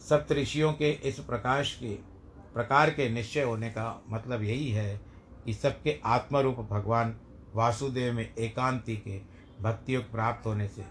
सप्त 0.10 0.32
ऋषियों 0.32 0.74
के 0.74 0.90
इस 0.92 1.20
प्रकाश 1.20 1.74
के, 1.74 1.94
प्रकार 2.54 2.90
के 2.90 3.10
निश्चय 3.10 3.42
होने 3.42 3.70
का 3.70 4.04
मतलब 4.10 4.44
यही 4.44 4.72
है 4.72 5.02
कि 5.46 5.54
सबके 5.54 6.00
आत्मरूप 6.06 6.60
भगवान 6.72 7.16
वासुदेव 7.56 8.14
में 8.14 8.36
एकांति 8.36 8.98
के 8.98 9.22
भक्तियोग 9.62 10.12
प्राप्त 10.12 10.48
होने 10.48 10.68
से 10.68 10.86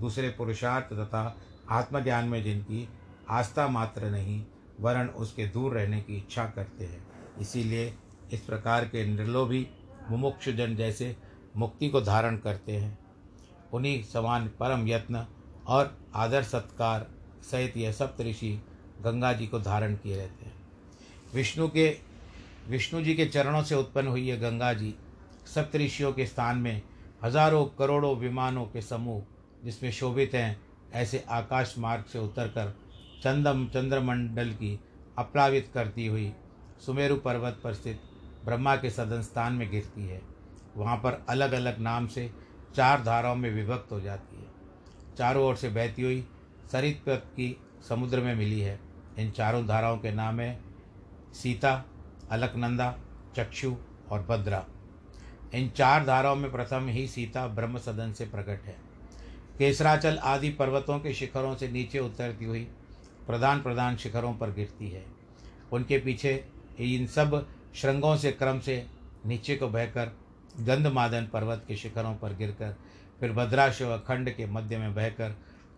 दूसरे 0.00 0.28
पुरुषार्थ 0.28 0.92
तथा 0.92 1.36
आत्मज्ञान 1.70 2.28
में 2.28 2.42
जिनकी 2.42 2.88
आस्था 3.30 3.68
मात्र 3.68 4.10
नहीं 4.10 4.44
वरण 4.82 5.08
उसके 5.08 5.46
दूर 5.46 5.72
रहने 5.72 6.00
की 6.00 6.16
इच्छा 6.16 6.44
करते 6.46 6.84
हैं। 6.84 7.02
इसीलिए 7.40 7.92
इस 8.32 8.40
प्रकार 8.40 8.84
के 8.84 9.04
निर्लोभी, 9.06 9.66
मुमुक्षुजन 10.10 10.76
जैसे 10.76 11.16
मुक्ति 11.56 11.88
को 11.88 12.00
धारण 12.00 12.36
करते 12.36 12.72
हैं। 12.72 12.98
उन्हीं 13.72 14.02
समान 14.02 14.50
परम 14.60 14.88
यत्न 14.88 15.26
और 15.66 15.96
आदर 16.14 16.42
सत्कार 16.42 17.06
सहित 17.50 17.76
यह 17.76 17.92
सप्तऋषि 17.92 18.50
गंगा 19.02 19.32
जी 19.32 19.46
को 19.46 19.58
धारण 19.60 19.94
किए 19.94 20.16
रहते 20.16 20.44
हैं। 20.44 20.54
विष्णु 21.34 21.68
के, 21.68 21.88
विष्णु 22.68 23.02
जी 23.02 23.14
के 23.14 23.26
चरणों 23.26 23.62
से 23.62 23.74
उत्पन्न 23.74 24.08
हुई 24.08 24.22
यह 24.22 24.36
गंगा 24.36 24.72
जी 24.72 24.94
सप्त 25.54 25.76
ऋषियों 25.76 26.12
के 26.12 26.26
स्थान 26.26 26.58
में 26.58 26.82
हज़ारों 27.24 27.64
करोड़ों 27.78 28.16
विमानों 28.16 28.64
के 28.64 28.82
समूह, 28.82 29.22
जिसमें 29.64 29.90
शोभित 29.92 30.34
हैं, 30.34 30.60
ऐसे 30.92 31.24
आकाश 31.28 31.74
मार्ग 31.78 32.04
से 32.04 32.18
उतरकर 32.18 32.74
चंदम 33.24 33.66
चंद्रमंडल 33.66 34.50
की 34.50 34.80
अप्लावित 35.18 35.70
करती 35.74 36.06
हुई 36.06 36.32
सुमेरु 36.86 37.16
पर्वत 37.16 37.60
पर 37.64 37.74
स्थित 37.74 38.00
ब्रह्मा 38.44 38.76
के 38.76 38.90
सदन 38.90 39.22
स्थान 39.22 39.52
में 39.52 39.70
गिरती 39.70 40.06
है। 40.06 40.20
वहाँ 40.76 40.96
पर 40.96 41.26
अलग 41.28 41.52
अलग 41.52 41.78
नाम 41.78 42.06
से 42.06 42.30
चार 42.76 43.02
धाराओं 43.02 43.34
में 43.34 43.50
विभक्त 43.50 43.92
हो 43.92 44.00
जाती 44.00 44.36
है। 44.36 44.50
चारों 45.18 45.44
ओर 45.44 45.56
से 45.56 45.68
बहती 45.68 46.02
हुई 46.02 46.26
सरित 46.72 47.02
पथ 47.06 47.28
की 47.36 47.56
समुद्र 47.88 48.20
में 48.20 48.34
मिली 48.34 48.60
है। 48.60 48.80
इन 49.18 49.30
चारों 49.30 49.66
धाराओं 49.66 49.98
के 49.98 50.12
नाम 50.12 50.40
है 50.40 50.60
सीता, 51.34 51.84
अलकनंदा, 52.30 52.98
चक्षु 53.36 53.76
और 54.10 54.22
भद्रा। 54.22 54.64
इन 55.54 55.68
चार 55.68 56.06
धाराओं 56.06 56.36
में 56.36 56.52
प्रथम 56.52 56.86
ही 56.88 57.08
सीता 57.08 57.46
ब्रह्म 57.46 57.78
सदन 57.78 58.12
से 58.12 58.24
प्रकट 58.24 58.64
है। 58.64 58.76
केसराचल 59.58 60.18
आदि 60.18 60.50
पर्वतों 60.50 60.98
के 60.98 61.14
शिखरों 61.14 61.56
से 61.56 61.68
नीचे 61.68 61.98
उतरती 61.98 62.44
हुई 62.44 62.68
प्रधान 63.26 63.62
प्रधान 63.62 63.96
शिखरों 63.96 64.34
पर 64.34 64.50
गिरती 64.50 64.90
है। 64.90 65.04
उनके 65.72 65.98
पीछे 65.98 66.44
इन 66.78 67.06
सब 67.06 67.48
श्रृंगों 67.74 68.16
से, 68.16 68.32
क्रम 68.32 68.60
से 68.60 68.86
नीचे 69.26 69.56
को 69.56 69.68
बहकर 69.68 70.16
गंधमादन 70.60 71.26
पर्वत 71.32 71.64
के 71.68 71.76
शिखरों 71.76 72.14
पर 72.14 72.34
गिरकर, 72.34 72.76
फिर 73.20 73.32
भद्राशिव 73.32 73.98
खंड 73.98 74.30
के 74.30 74.46
मध्य 74.46 74.78
में 74.78 74.94
बहकर 74.94 75.30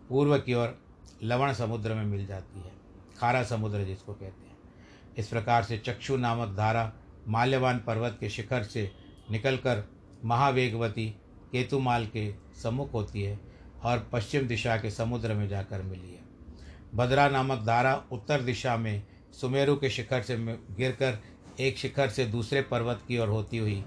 पूर्व 0.09 0.37
की 0.37 0.53
ओर 0.53 0.79
लवण 1.23 1.53
समुद्र 1.53 1.93
में 1.93 2.03
मिल 2.03 2.25
जाती 2.25 2.59
है। 2.59 2.71
खारा 3.17 3.43
समुद्र 3.43 3.83
जिसको 3.83 4.13
कहते 4.13 4.47
हैं। 4.47 4.57
इस 5.17 5.27
प्रकार 5.27 5.63
से 5.63 5.77
चक्षु 5.77 6.17
नामक 6.17 6.55
धारा 6.57 6.93
माल्यवान 7.27 7.79
पर्वत 7.79 8.17
के 8.19 8.29
शिखर 8.29 8.63
से 8.63 8.91
निकलकर 9.31 9.83
महावेगवती 10.25 11.09
केतुमाल 11.51 12.07
के 12.07 12.33
सम्मुख 12.63 12.93
होती 12.93 13.23
है 13.23 13.39
और 13.83 14.09
पश्चिम 14.11 14.47
दिशा 14.47 14.77
के 14.77 14.91
समुद्र 14.91 15.33
में 15.33 15.47
जाकर 15.47 15.81
मिली 15.81 16.13
है। 16.13 16.24
भद्रा 16.95 17.29
नामक 17.29 17.59
धारा 17.59 18.03
उत्तर 18.11 18.41
दिशा 18.41 18.77
में 18.77 19.03
सुमेरु 19.41 19.75
के 19.75 19.89
शिखर 19.89 20.21
से 20.21 20.37
गिरकर 20.77 21.19
एक 21.59 21.77
शिखर 21.77 22.09
से 22.09 22.25
दूसरे 22.25 22.61
पर्वत 22.61 23.01
की 23.07 23.17
ओर 23.17 23.27
होती 23.27 23.57
हुई 23.57 23.83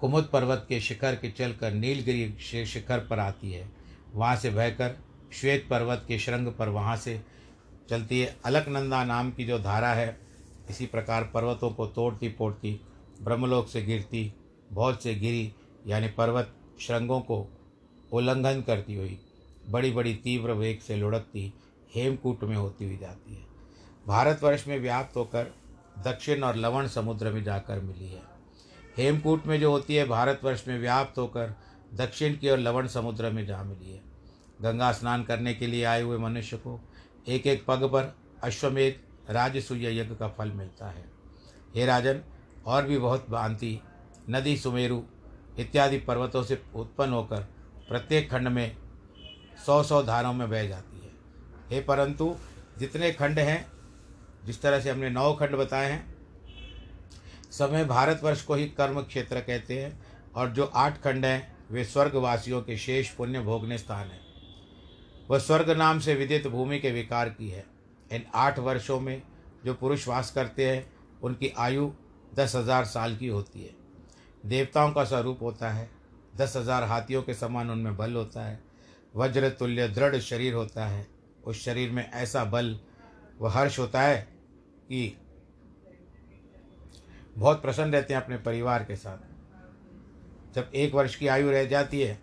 कुमुद 0.00 0.28
पर्वत 0.32 0.66
के 0.68 0.80
शिखर 0.80 1.14
के 1.14 1.30
चलकर 1.30 1.72
नीलगिरी 1.72 2.64
शिखर 2.66 2.98
पर 2.98 3.18
आती 3.18 3.52
है। 3.52 3.70
वहाँ 4.14 4.36
से 4.36 4.50
बहकर 4.50 4.96
श्वेत 5.32 5.66
पर्वत 5.70 6.04
के 6.08 6.18
श्रृंग 6.18 6.48
पर 6.48 6.68
वहाँ 6.68 6.96
से 6.96 7.22
चलती 7.90 8.20
है। 8.20 8.36
अलकनंदा 8.44 9.04
नाम 9.04 9.30
की 9.30 9.44
जो 9.44 9.58
धारा 9.58 9.92
है, 9.94 10.20
इसी 10.70 10.86
प्रकार 10.86 11.24
पर्वतों 11.24 11.70
को 11.70 11.86
तोड़ती 11.86 12.28
पोड़ती, 12.28 12.80
ब्रह्मलोक 13.22 13.68
से 13.68 13.82
गिरती, 13.82 14.32
बहुत 14.72 15.02
से 15.02 15.14
गिरी, 15.14 15.52
यानी 15.86 16.08
पर्वत 16.08 16.54
श्रृंगों 16.80 17.20
को 17.20 17.46
उल्लंघन 18.12 18.60
करती 18.60 18.94
हुई। 18.94 19.18
बड़ी 19.72 19.90
बड़ी 19.90 20.14
तीव्र 20.14 20.52
वेग 20.52 20.80
से 20.80 20.96
लुढ़कती 20.96 21.52
हेमकूट 21.94 22.44
में 22.44 22.56
होती 22.56 22.84
हुई 22.84 22.96
जाती 22.96 23.34
है। 23.34 23.46
भारतवर्ष 24.06 24.68
में 24.68 24.78
व्याप्त 24.80 25.16
होकर 25.16 25.54
दक्षिण 25.98 26.42
और 26.42 26.56
लवण 26.56 26.86
समुद्र 26.86 27.32
में 27.32 27.44
जाकर 27.44 27.80
मिली 27.80 28.08
है। 28.08 28.22
हेमकूट 28.98 29.46
में 29.46 29.60
जो 29.60 29.70
होती 29.70 29.94
है, 29.94 30.06
भारतवर्ष 30.06 30.68
में 30.68 30.78
व्याप्त 30.78 31.18
होकर 31.18 31.54
दक्षिण 31.94 32.36
की 32.36 32.50
ओर 32.50 32.58
लवण 32.58 32.86
समुद्र 32.86 33.30
में 33.30 33.46
जा 33.46 33.62
मिली 33.62 33.92
है। 33.92 34.00
गंगा 34.62 34.92
स्नान 34.92 35.24
करने 35.24 35.54
के 35.54 35.66
लिए 35.66 35.84
आए 35.84 36.02
हुए 36.02 36.18
मनुष्य 36.18 36.56
को 36.56 36.80
एक 37.28 37.46
एक 37.46 37.64
पग 37.66 37.84
पर 37.84 38.16
अश्वमेध, 38.42 39.00
राजसूय 39.30 40.00
यज्ञ 40.00 40.14
का 40.14 40.28
फल 40.28 40.52
मिलता 40.52 40.86
है। 40.86 41.04
हे 41.76 41.86
राजन, 41.86 42.20
और 42.66 42.86
भी 42.86 42.98
बहुत 42.98 43.30
भांति, 43.30 43.80
नदी 44.30 44.56
सुमेरु 44.56 45.02
इत्यादि 45.58 45.98
पर्वतों 45.98 46.42
से 46.42 46.62
उत्पन्न 46.74 47.12
होकर 47.12 47.40
प्रत्येक 47.88 48.30
खंड 48.30 48.48
में 48.48 48.76
सौ 49.66 49.82
सौ 49.82 50.02
धाराओं 50.02 50.34
में 50.34 50.48
बह 50.50 50.66
जाती 50.68 51.00
है। 51.00 51.10
हे 51.70 51.80
परंतु, 51.80 52.34
जितने 52.78 53.12
खंड 53.12 53.38
हैं, 53.38 53.66
जिस 54.44 54.60
तरह 54.62 54.80
से 54.80 54.90
हमने 54.90 55.10
नौ 55.10 55.32
खंड 55.32 55.56
बताए 55.56 55.90
हैं 55.90 56.10
समय 57.52 57.84
भारतवर्ष 57.84 58.42
को 58.42 58.54
ही 58.54 58.66
कर्म 58.68 59.00
क्षेत्र 59.02 59.40
कहते 59.40 59.78
हैं 59.80 59.98
और 60.34 60.50
जो 60.50 60.64
आठ 60.64 61.00
खंड 61.02 61.24
हैं, 61.24 61.56
वे 61.70 61.84
स्वर्गवासियों 61.84 62.60
के 62.62 62.76
शेष 62.76 63.10
पुण्य 63.10 63.40
भोगने 63.40 63.78
स्थान 63.78 64.06
हैं। 64.06 64.20
वह 65.30 65.38
स्वर्ग 65.38 65.70
नाम 65.70 65.98
से 65.98 66.14
विदित 66.14 66.46
भूमि 66.46 66.78
के 66.78 66.90
विकार 66.90 67.28
की 67.28 67.48
है। 67.48 67.64
इन 68.10 68.24
आठ 68.34 68.58
वर्षों 68.58 68.98
में 69.00 69.22
जो 69.64 69.74
पुरुष 69.74 70.08
वास 70.08 70.30
करते 70.30 70.68
हैं, 70.70 70.84
उनकी 71.22 71.52
आयु 71.58 71.90
दस 72.34 72.56
हज़ार 72.56 72.84
साल 72.84 73.16
की 73.16 73.28
होती 73.28 73.62
है। 73.62 73.70
देवताओं 74.44 74.92
का 74.92 75.04
स्वरूप 75.04 75.42
होता 75.42 75.70
है, 75.70 75.88
दस 76.36 76.56
हज़ार 76.56 76.84
हाथियों 76.84 77.22
के 77.22 77.34
समान 77.34 77.70
उनमें 77.70 77.96
बल 77.96 78.14
होता 78.14 78.44
है 78.44 78.60
वज्र 79.16 79.50
तुल्य 79.50 79.88
दृढ़ 79.88 80.16
शरीर 80.16 80.54
होता 80.54 80.86
है। 80.86 81.06
उस 81.44 81.64
शरीर 81.64 81.90
में 81.90 82.10
ऐसा 82.10 82.44
बल 82.44 82.78
व 83.40 83.46
हर्ष 83.46 83.78
होता 83.78 84.02
है 84.02 84.28
कि 84.88 85.18
बहुत 87.36 87.62
प्रसन्न 87.62 87.92
रहते 87.92 88.14
हैं 88.14 88.20
अपने 88.20 88.36
परिवार 88.36 88.84
के 88.84 88.96
साथ। 88.96 89.18
जब 90.54 90.70
एक 90.74 90.94
वर्ष 90.94 91.16
की 91.16 91.26
आयु 91.26 91.50
रह 91.50 91.64
जाती 91.64 92.00
है, 92.00 92.18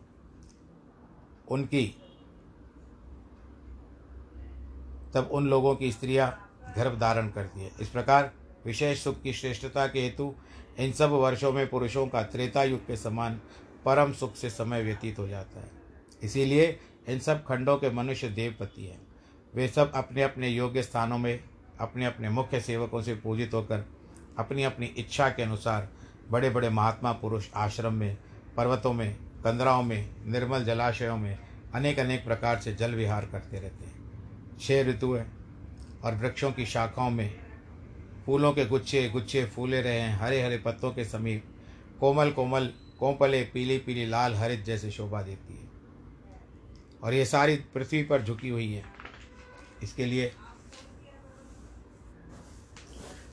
उनकी 1.48 1.96
तब 5.14 5.30
उन 5.32 5.50
लोगों 5.50 5.76
की 5.76 5.92
स्त्रियाँ 5.92 6.50
गर्भ 6.76 7.00
धारण 7.00 7.30
करती 7.30 7.60
है। 7.60 7.72
इस 7.82 7.90
प्रकार 7.90 8.32
विशेष 8.66 9.04
सुख 9.04 9.22
की 9.22 9.34
श्रेष्ठता 9.34 9.88
के 9.88 10.02
हेतु 10.02 10.34
इन 10.80 10.92
सब 10.92 11.10
वर्षों 11.10 11.52
में 11.52 11.70
पुरुषों 11.70 12.08
का 12.08 12.24
त्रेता 12.24 12.64
युग 12.64 12.88
के 12.88 12.98
समान 12.98 13.42
परम 13.86 14.14
सुख 14.14 14.36
से 14.36 14.50
समय 14.50 14.84
व्यतीत 14.84 15.20
हो 15.20 15.28
जाता 15.28 15.60
है। 15.60 15.79
इसीलिए 16.24 16.80
इन 17.10 17.20
सब 17.20 17.44
खंडों 17.46 17.78
के 17.78 17.90
मनुष्य 17.90 18.30
देवपति 18.30 18.86
हैं। 18.86 19.02
वे 19.56 19.68
सब 19.68 19.92
अपने 19.96 20.24
अपने 20.24 20.50
योग्य 20.50 20.84
स्थानों 20.84 21.18
में 21.18 21.40
अपने 21.80 22.06
अपने 22.06 22.30
मुख्य 22.30 22.60
सेवकों 22.60 23.02
से 23.02 23.16
पूजित 23.16 23.54
होकर 23.54 23.86
अपनी 24.40 24.64
अपनी 24.64 24.86
इच्छा 24.86 25.30
के 25.30 25.44
अनुसार 25.44 25.90
बड़े 26.32 26.50
बड़े 26.50 26.70
महात्मा 26.70 27.12
पुरुष 27.12 27.48
आश्रम 27.56 27.94
में, 27.94 28.18
पर्वतों 28.58 28.94
में, 28.94 29.16
कंदराओं 29.44 29.84
में, 29.84 30.10
निर्मल 30.26 30.64
जलाशयों 30.64 31.18
में 31.18 31.38
अनेक 31.74 32.00
अनेक 32.00 32.26
प्रकार 32.26 32.60
से 32.60 32.74
जल 32.76 32.96
विहार 32.96 33.26
करते 33.26 33.60
रहते 33.60 33.86
हैं। 33.86 34.58
छः 34.60 34.84
ऋतु 34.84 35.14
है 35.14 35.26
और 36.04 36.16
वृक्षों 36.16 36.52
की 36.52 36.66
शाखाओं 36.66 37.10
में 37.10 37.34
फूलों 38.26 38.52
के 38.54 38.66
गुच्छे 38.66 39.10
गुच्छे 39.10 39.46
फूले 39.46 39.82
रहे 39.82 40.00
हैं। 40.00 40.20
हरे 40.20 40.42
हरे 40.42 40.58
पत्तों 40.58 40.92
के 40.92 41.06
समीप 41.06 41.44
कोमल 42.00 42.32
कोमल 42.32 42.74
कोंपले 43.00 43.42
पीली 43.44 43.78
पीली 43.78 44.06
लाल, 44.06 44.36
हरित 44.36 44.64
जैसे 44.64 44.92
शोभा 44.92 45.22
देती 45.22 45.54
है। 45.54 45.69
और 47.04 47.14
ये 47.14 47.26
सारी 47.26 47.56
पृथ्वी 47.74 48.04
पर 48.04 48.22
झुकी 48.22 48.50
हुई 48.50 48.72
है। 48.74 48.84
इसके 49.84 50.06
लिए 50.06 50.32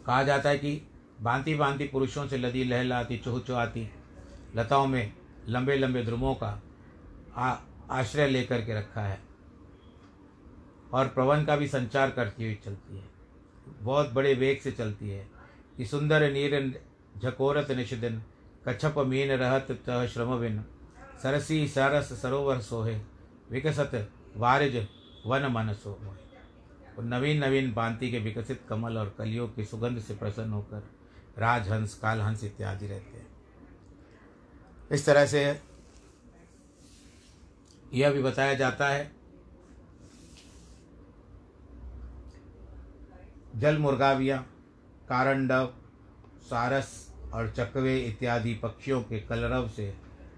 कहा 0.07 0.22
जाता 0.22 0.50
है 0.50 0.59
कि 0.59 0.81
भांति 1.20 1.55
भांति 1.55 1.85
पुरुषों 1.85 2.26
से 2.29 2.37
लदी 2.38 2.64
लहलाती, 2.64 3.16
चुहचुहाती, 3.18 3.88
लताओं 4.57 4.87
में 4.87 5.12
लंबे 5.48 5.76
लंबे 5.76 6.02
ध्रुवों 6.02 6.35
का 6.35 6.50
आश्रय 7.90 8.29
लेकर 8.29 8.61
के 8.61 8.74
रखा 8.74 9.00
है 9.00 9.18
और 10.92 11.09
प्रवन 11.09 11.44
का 11.44 11.57
भी 11.57 11.68
संचार 11.68 12.11
करती 12.11 12.44
हुई 12.44 12.55
चलती 12.64 12.96
है। 12.96 13.05
बहुत 13.83 14.12
बड़े 14.12 14.35
वेग 14.35 14.61
से 14.61 14.72
चलती 14.72 15.09
है 15.09 15.26
कि 15.76 15.87
सुंदर 15.87 16.31
नीर 16.33 16.81
झकोरत 17.16 17.70
निषदिन 17.70 18.22
कच्छप 18.68 18.98
मीन 18.98 19.31
रहत 19.33 19.70
तह 19.87 20.07
श्रम 20.07 20.62
सरसी 21.22 21.66
सरस 21.68 22.12
सरोवर 22.22 22.61
सोहे। 22.61 22.98
विकसत 23.50 24.09
वारिज 24.37 24.76
वन 25.26 25.46
मन 25.46 25.72
सो 25.72 25.90
और 26.98 27.04
नवीन 27.04 27.44
नवीन 27.44 27.72
भांति 27.72 28.11
के 28.11 28.18
विकसित 28.18 28.61
कमल 28.68 28.98
और 28.98 29.14
कलियों 29.18 29.48
की 29.48 29.64
सुगंध 29.64 30.00
से 30.00 30.14
प्रसन्न 30.14 30.52
होकर 30.52 30.82
राजहंस, 31.38 31.94
कालहंस 31.94 32.44
इत्यादि 32.44 32.87
रहते 32.87 33.18
हैं। 33.18 33.26
इस 34.92 35.06
तरह 35.06 35.26
से 35.26 35.44
यह 37.94 38.11
भी 38.11 38.22
बताया 38.22 38.54
जाता 38.54 38.88
है 38.88 39.11
जल 43.56 43.78
मुर्गाविया 43.78 44.37
कारंडव, 45.09 45.66
सारस 46.42 47.12
और 47.35 47.50
चकवे 47.50 47.98
इत्यादि 47.98 48.54
पक्षियों 48.54 49.00
के 49.02 49.20
कलरव 49.20 49.68
से 49.68 49.94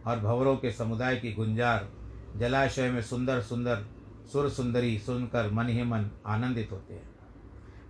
और 0.07 0.19
भंवरों 0.21 0.57
के 0.57 0.73
समुदाय 0.73 1.17
की 1.17 1.33
गुंजार 1.33 1.89
जलाशय 2.37 2.91
में 2.91 3.01
सुंदर 3.03 3.41
सुंदर 3.43 3.85
सुर 4.33 4.49
सुंदरी 4.51 4.99
सुनकर 4.99 5.51
मन 5.51 5.69
ही 5.69 5.83
मन 5.83 6.11
आनंदित 6.27 6.73
होते 6.73 6.95
हैं। 6.95 7.07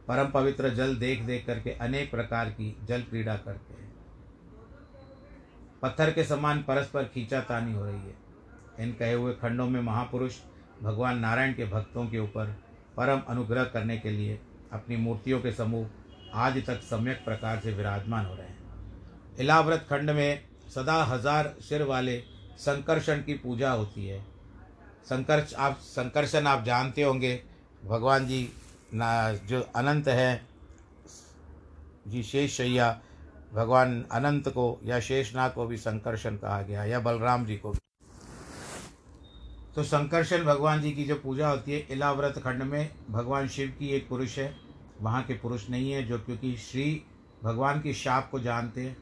परम 0.08 0.30
पवित्र 0.30 0.68
जल 0.70 0.94
देख 0.96 1.22
देख 1.22 1.46
करके 1.46 1.70
अनेक 1.70 2.10
प्रकार 2.10 2.50
की 2.50 2.76
जल 2.84 3.02
क्रीड़ा 3.02 3.34
करते 3.36 3.74
हैं। 3.74 3.90
पत्थर 5.82 6.10
के 6.10 6.24
समान 6.24 6.62
परस्पर 6.62 7.04
खींचातानी 7.04 7.72
हो 7.72 7.84
रही 7.84 8.00
है। 8.00 8.16
इन 8.80 8.92
कहे 8.92 9.12
हुए 9.12 9.32
खंडों 9.32 9.68
में 9.68 9.80
महापुरुष 9.82 10.36
भगवान 10.82 11.18
नारायण 11.18 11.52
के 11.52 11.64
भक्तों 11.66 12.06
के 12.06 12.18
ऊपर 12.18 12.54
परम 12.96 13.20
अनुग्रह 13.28 13.64
करने 13.64 13.98
के 13.98 14.10
लिए 14.10 14.38
अपनी 14.72 14.96
मूर्तियों 14.96 15.40
के 15.40 15.52
समूह 15.52 15.86
आज 16.36 16.64
तक 16.66 16.80
सम्यक 16.82 17.24
प्रकार 17.24 17.60
से 17.60 17.72
विराजमान 17.72 18.26
हो 18.26 18.34
रहे 18.34 18.46
हैं। 18.46 19.36
इलाव्रत 19.38 19.86
खंड 19.90 20.10
में 20.10 20.42
सदा 20.74 21.02
हज़ार 21.04 21.54
सिर 21.60 21.82
वाले 21.82 22.16
संकर्षण 22.58 23.22
की 23.22 23.34
पूजा 23.34 23.72
होती 23.72 24.06
है। 24.06 24.24
संकर्ष, 25.04 25.54
आप 25.54 25.78
संकर्षण 25.82 26.46
आप 26.46 26.64
जानते 26.64 27.02
होंगे। 27.02 27.42
भगवान 27.84 28.26
जी 28.26 28.52
ना, 28.94 29.32
जो 29.32 29.60
अनंत 29.76 30.08
है, 30.08 30.46
जी 32.08 32.22
शेष 32.22 32.56
शैया, 32.56 33.00
भगवान 33.54 34.02
अनंत 34.12 34.48
को 34.48 34.80
या 34.84 35.00
शेषनाग 35.00 35.52
को 35.52 35.66
भी 35.66 35.76
संकर्षण 35.76 36.36
कहा 36.36 36.62
गया, 36.62 36.84
या 36.84 37.00
बलराम 37.00 37.46
जी 37.46 37.56
को 37.56 37.70
भी। 37.70 37.78
तो 39.74 39.82
संकर्षण 39.82 40.44
भगवान 40.44 40.82
जी 40.82 40.92
की 40.92 41.04
जो 41.04 41.14
पूजा 41.14 41.48
होती 41.48 41.72
है 41.72 41.86
इलाव्रत 41.90 42.38
खंड 42.38 42.62
में 42.62 42.90
भगवान 43.10 43.48
शिव 43.48 43.76
की 43.78 43.88
एक 43.88 44.08
पुरुष 44.08 44.38
है। 44.38 44.56
वहाँ 45.00 45.22
के 45.22 45.34
पुरुष 45.34 45.70
नहीं 45.70 45.92
है, 45.92 46.02
जो 46.06 46.18
क्योंकि 46.18 46.56
श्री 46.56 47.02
भगवान 47.42 47.80
की 47.80 47.94
शाप 47.94 48.30
को 48.30 48.40
जानते 48.40 48.80
हैं 48.80 48.96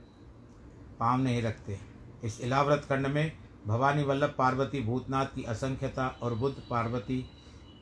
पाँव 1.01 1.23
नहीं 1.23 1.43
रखते। 1.43 1.79
इस 2.25 2.41
इलाव्रत 2.41 2.87
खंड 2.89 3.07
में 3.07 3.33
भवानी 3.67 4.03
वल्लभ 4.03 4.35
पार्वती 4.39 4.81
भूतनाथ 4.81 5.27
की 5.27 5.45
असंख्यता 5.45 6.07
और 6.23 6.35
बुद्ध 6.35 6.57
पार्वती 6.71 7.21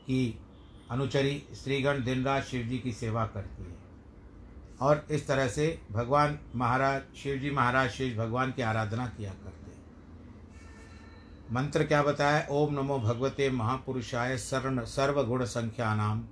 की 0.06 0.38
अनुचरी 0.90 1.42
श्रीगण 1.54 2.02
दिन 2.04 2.24
रात 2.24 2.44
शिव 2.44 2.66
जी 2.66 2.78
की 2.78 2.92
सेवा 2.92 3.26
करती 3.26 3.62
है। 3.62 3.76
और 4.80 5.06
इस 5.10 5.26
तरह 5.28 5.48
से 5.48 5.66
भगवान 5.92 6.38
महाराज 6.54 7.02
शिव 7.16 7.36
जी 7.36 7.50
महाराज 7.50 7.90
शिव 7.90 8.16
भगवान 8.18 8.52
की 8.52 8.62
आराधना 8.62 9.06
किया 9.06 9.32
करते 9.34 9.70
हैं। 9.70 9.82
मंत्र 11.52 11.84
क्या 11.84 12.02
बताया? 12.02 12.46
ओम 12.50 12.74
नमो 12.74 12.98
भगवते 12.98 13.50
महापुरुषाय 13.50 14.36
शरण 14.38 14.84
सर्वगुण 14.86 15.44
संख्या 15.46 15.94
नाम 15.94 16.24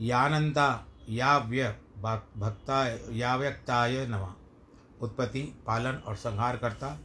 यानंदा 0.00 0.84
याव्य 1.08 1.74
भक्ता 1.98 2.86
याव्यक्ताय 3.12 4.06
नमः। 4.06 4.34
उत्पत्ति, 5.00 5.40
पालन 5.66 5.94
और 5.98 6.16
संहार 6.16 6.56
करता 6.56 6.98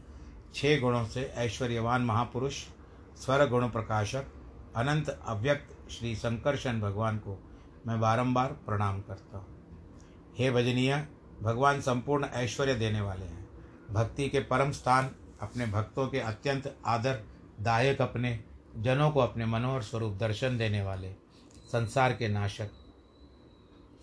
छह 0.55 0.79
गुणों 0.79 1.05
से 1.05 1.21
ऐश्वर्यवान 1.35 2.01
महापुरुष, 2.01 2.63
स्वर 3.17 3.47
गुण 3.49 3.69
प्रकाशक, 3.69 4.25
अनंत 4.75 5.09
अव्यक्त 5.09 5.91
श्री 5.91 6.15
संकर्षण 6.15 6.79
भगवान 6.79 7.17
को 7.17 7.43
मैं 7.87 7.99
बारंबार 7.99 8.47
प्रणाम 8.47 9.01
करता 9.01 9.37
हूँ। 9.37 9.45
हे 10.37 10.51
भजनीय, 10.51 11.07
भगवान 11.41 11.81
संपूर्ण 11.81 12.25
ऐश्वर्य 12.25 12.75
देने 12.75 13.01
वाले 13.01 13.25
हैं। 13.25 13.49
भक्ति 13.91 14.29
के 14.29 14.39
परम 14.39 14.71
स्थान, 14.71 15.11
अपने 15.41 15.65
भक्तों 15.65 16.07
के 16.07 16.19
अत्यंत 16.19 16.77
आदर, 16.85 17.23
दायक 17.61 18.01
अपने, 18.01 18.39
जनों 18.77 19.11
को 19.11 19.19
अपने 19.19 19.45
मनोहर 19.45 19.81
स्वरूप 19.81 20.13
दर्शन 20.13 20.57
देने 20.57 20.81
वाले, 20.81 21.11
संसार 21.71 22.13
के 22.13 22.27
नाशक, 22.27 22.69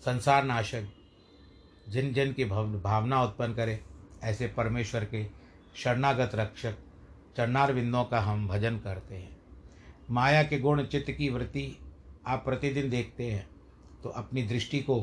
संसार 0.05 0.43
नाशक, 0.43 0.87
जिन 1.89 2.13
जिन 2.13 2.33
की 2.33 2.45
भावना 2.45 3.23
उत्पन्न 3.23 3.53
करे, 3.53 3.83
ऐसे 4.23 4.47
परमेश्वर 4.47 5.05
के 5.05 5.40
शरणागत 5.75 6.31
रक्षक 6.35 6.71
चरणार 6.71 7.47
चरणारविंदों 7.47 8.03
का 8.03 8.19
हम 8.19 8.47
भजन 8.47 8.77
करते 8.77 9.15
हैं। 9.15 9.37
माया 10.09 10.43
के 10.43 10.59
गुण 10.59 10.83
चित्त 10.83 11.11
की 11.11 11.29
वृत्ति 11.29 11.77
आप 12.27 12.45
प्रतिदिन 12.45 12.89
देखते 12.89 13.31
हैं 13.31 13.49
तो 14.03 14.09
अपनी 14.09 14.43
दृष्टि 14.43 14.79
को 14.79 15.01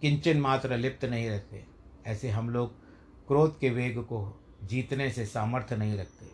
किंचन 0.00 0.40
मात्र 0.40 0.76
लिप्त 0.76 1.04
नहीं 1.04 1.28
रहते 1.28 1.64
ऐसे 2.06 2.30
हम 2.30 2.50
लोग 2.50 2.80
क्रोध 3.28 3.60
के 3.60 3.70
वेग 3.70 3.98
को 3.98 4.44
जीतने 4.64 5.10
से 5.10 5.26
सामर्थ्य 5.26 5.76
नहीं 5.76 5.98
रखते। 5.98 6.26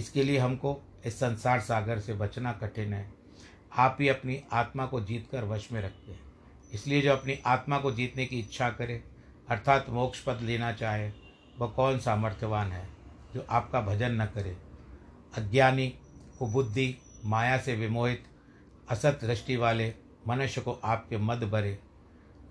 इसके 0.00 0.22
लिए 0.22 0.38
हमको 0.38 0.82
इस 1.06 1.16
संसार 1.16 1.60
सागर 1.60 2.00
से 2.00 2.14
बचना 2.14 2.52
कठिन 2.52 2.92
है। 2.94 3.12
आप 3.76 3.96
ही 4.00 4.08
अपनी 4.08 4.42
आत्मा 4.52 4.86
को 4.86 5.00
जीत 5.00 5.28
कर 5.32 5.44
वश 5.44 5.72
में 5.72 5.82
रखते 5.82 6.12
हैं। 6.12 6.20
इसलिए 6.72 7.00
जो 7.00 7.12
अपनी 7.12 7.38
आत्मा 7.46 7.78
को 7.78 7.92
जीतने 7.92 8.26
की 8.26 8.38
इच्छा 8.38 8.70
करे, 8.70 9.04
अर्थात 9.48 9.86
मोक्ष 9.90 10.20
पद 10.20 10.38
लेना 10.42 10.72
चाहे 10.72 11.27
वह 11.58 11.68
कौन 11.68 11.98
सामर्थ्यवान 11.98 12.72
है, 12.72 12.88
जो 13.34 13.46
आपका 13.50 13.80
भजन 13.80 14.12
न 14.12 14.26
करे? 14.26 14.56
अज्ञानी 15.36 15.88
कुबुद्धि 16.38 16.94
माया 17.24 17.58
से 17.58 17.74
विमोहित, 17.76 18.24
असत 18.88 19.18
दृष्टि 19.24 19.56
वाले 19.56 19.94
मनुष्य 20.28 20.60
को 20.60 20.72
आपके 20.84 21.18
मद 21.18 21.44
भरे। 21.44 21.78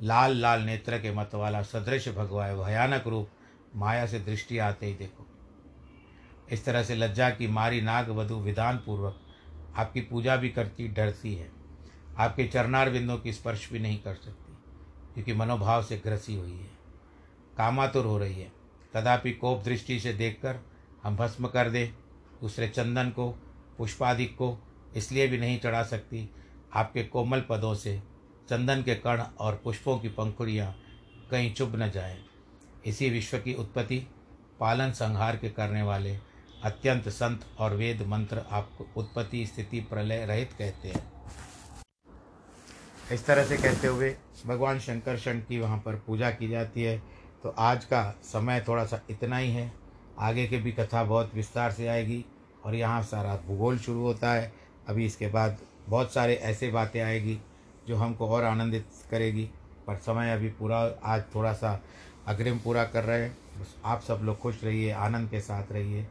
लाल 0.01 0.37
लाल 0.37 0.61
नेत्र 0.61 0.97
के 0.97 1.11
मत 1.11 1.35
वाला 1.35 1.61
सदृश 1.61 2.09
भगवान 2.09 2.57
भयानक 2.57 3.07
रूप 3.07 3.29
माया 3.75 4.05
से 4.05 4.19
दृष्टि 4.19 4.57
आते 4.57 4.85
ही 4.85 4.93
देखो। 4.93 5.25
इस 6.51 6.65
तरह 6.65 6.83
से 6.83 6.95
लज्जा 6.95 7.29
की 7.29 7.47
मारी 7.47 7.81
नाग 7.81 8.09
वधु 8.09 8.35
विधान 8.35 8.77
पूर्वक 8.77 9.19
आपकी 9.75 10.01
पूजा 10.01 10.35
भी 10.35 10.49
करती, 10.49 10.87
डरती 10.87 11.35
है। 11.35 11.51
आपके 12.17 12.47
चरणार 12.47 12.89
बिंदों 12.89 13.17
की 13.17 13.33
स्पर्श 13.33 13.71
भी 13.71 13.79
नहीं 13.79 13.99
कर 13.99 14.15
सकती, 14.15 14.53
क्योंकि 15.13 15.33
मनोभाव 15.33 15.83
से 15.83 15.97
ग्रसी 15.97 16.35
हुई 16.35 16.51
है। 16.51 16.69
कामातुर 17.57 18.05
हो 18.05 18.17
रही 18.17 18.41
है। 18.41 18.56
कदापि 18.95 19.31
कोप 19.31 19.63
दृष्टि 19.63 19.99
से 19.99 20.13
देखकर 20.13 20.59
हम 21.03 21.15
भस्म 21.17 21.47
कर 21.47 21.69
दे, 21.69 21.85
दूसरे 22.41 22.67
चंदन 22.67 23.09
को, 23.09 23.29
पुष्पादिक 23.77 24.35
को 24.35 24.57
इसलिए 24.95 25.27
भी 25.27 25.37
नहीं 25.37 25.59
चढ़ा 25.59 25.83
सकती। 25.83 26.29
आपके 26.73 27.03
कोमल 27.03 27.43
पदों 27.49 27.73
से 27.75 28.01
चंदन 28.49 28.83
के 28.83 28.95
कण 28.95 29.21
और 29.39 29.61
पुष्पों 29.63 29.97
की 29.99 30.09
पंखुड़ियाँ 30.09 30.75
कहीं 31.31 31.53
चुभ 31.53 31.75
न 31.75 31.89
जाए। 31.91 32.17
इसी 32.85 33.09
विश्व 33.09 33.37
की 33.37 33.53
उत्पत्ति 33.53 34.05
पालन 34.59 34.91
संहार 34.91 35.35
के 35.35 35.49
करने 35.49 35.81
वाले 35.81 36.17
अत्यंत 36.63 37.09
संत 37.09 37.45
और 37.59 37.73
वेद 37.73 38.01
मंत्र 38.01 38.43
आपको 38.51 38.87
उत्पत्ति 38.97 39.45
स्थिति 39.45 39.79
प्रलय 39.79 40.25
रहित 40.25 40.53
कहते 40.53 40.87
हैं। 40.87 41.05
इस 43.11 43.25
तरह 43.25 43.45
से 43.45 43.57
कहते 43.57 43.87
हुए 43.87 44.15
भगवान 44.45 44.79
शंकर 44.79 45.17
शंकर 45.17 45.45
की 45.45 45.59
वहाँ 45.59 45.77
पर 45.77 45.95
पूजा 45.95 46.31
की 46.31 46.47
जाती 46.47 46.83
है। 46.83 47.01
तो 47.43 47.49
आज 47.49 47.85
का 47.85 48.03
समय 48.23 48.63
थोड़ा 48.67 48.85
सा 48.85 48.99
इतना 49.09 49.37
ही 49.37 49.51
है। 49.51 49.71
आगे 50.19 50.47
की 50.47 50.57
भी 50.57 50.71
कथा 50.71 51.03
बहुत 51.03 51.31
विस्तार 51.35 51.71
से 51.71 51.87
आएगी 51.87 52.25
और 52.65 52.75
यहाँ 52.75 53.01
सारा 53.03 53.35
भूगोल 53.47 53.77
शुरू 53.77 54.01
होता 54.01 54.31
है। 54.33 54.51
अभी 54.87 55.05
इसके 55.05 55.27
बाद 55.27 55.57
बहुत 55.89 56.13
सारे 56.13 56.35
ऐसे 56.35 56.69
बातें 56.71 57.01
आएगी 57.01 57.39
जो 57.87 57.95
हमको 57.95 58.29
और 58.29 58.43
आनंदित 58.43 58.85
करेगी। 59.11 59.49
पर 59.87 59.95
समय 59.95 60.31
अभी 60.31 60.49
पूरा, 60.49 60.79
आज 61.03 61.23
थोड़ा 61.35 61.53
सा 61.53 61.79
अग्रिम 62.27 62.59
पूरा 62.59 62.83
कर 62.83 63.03
रहे 63.03 63.21
हैं। 63.21 63.37
आप 63.85 64.01
सब 64.01 64.21
लोग 64.23 64.39
खुश 64.39 64.63
रहिए, 64.63 64.91
आनंद 64.91 65.29
के 65.29 65.39
साथ 65.39 65.71
रहिए। 65.71 66.03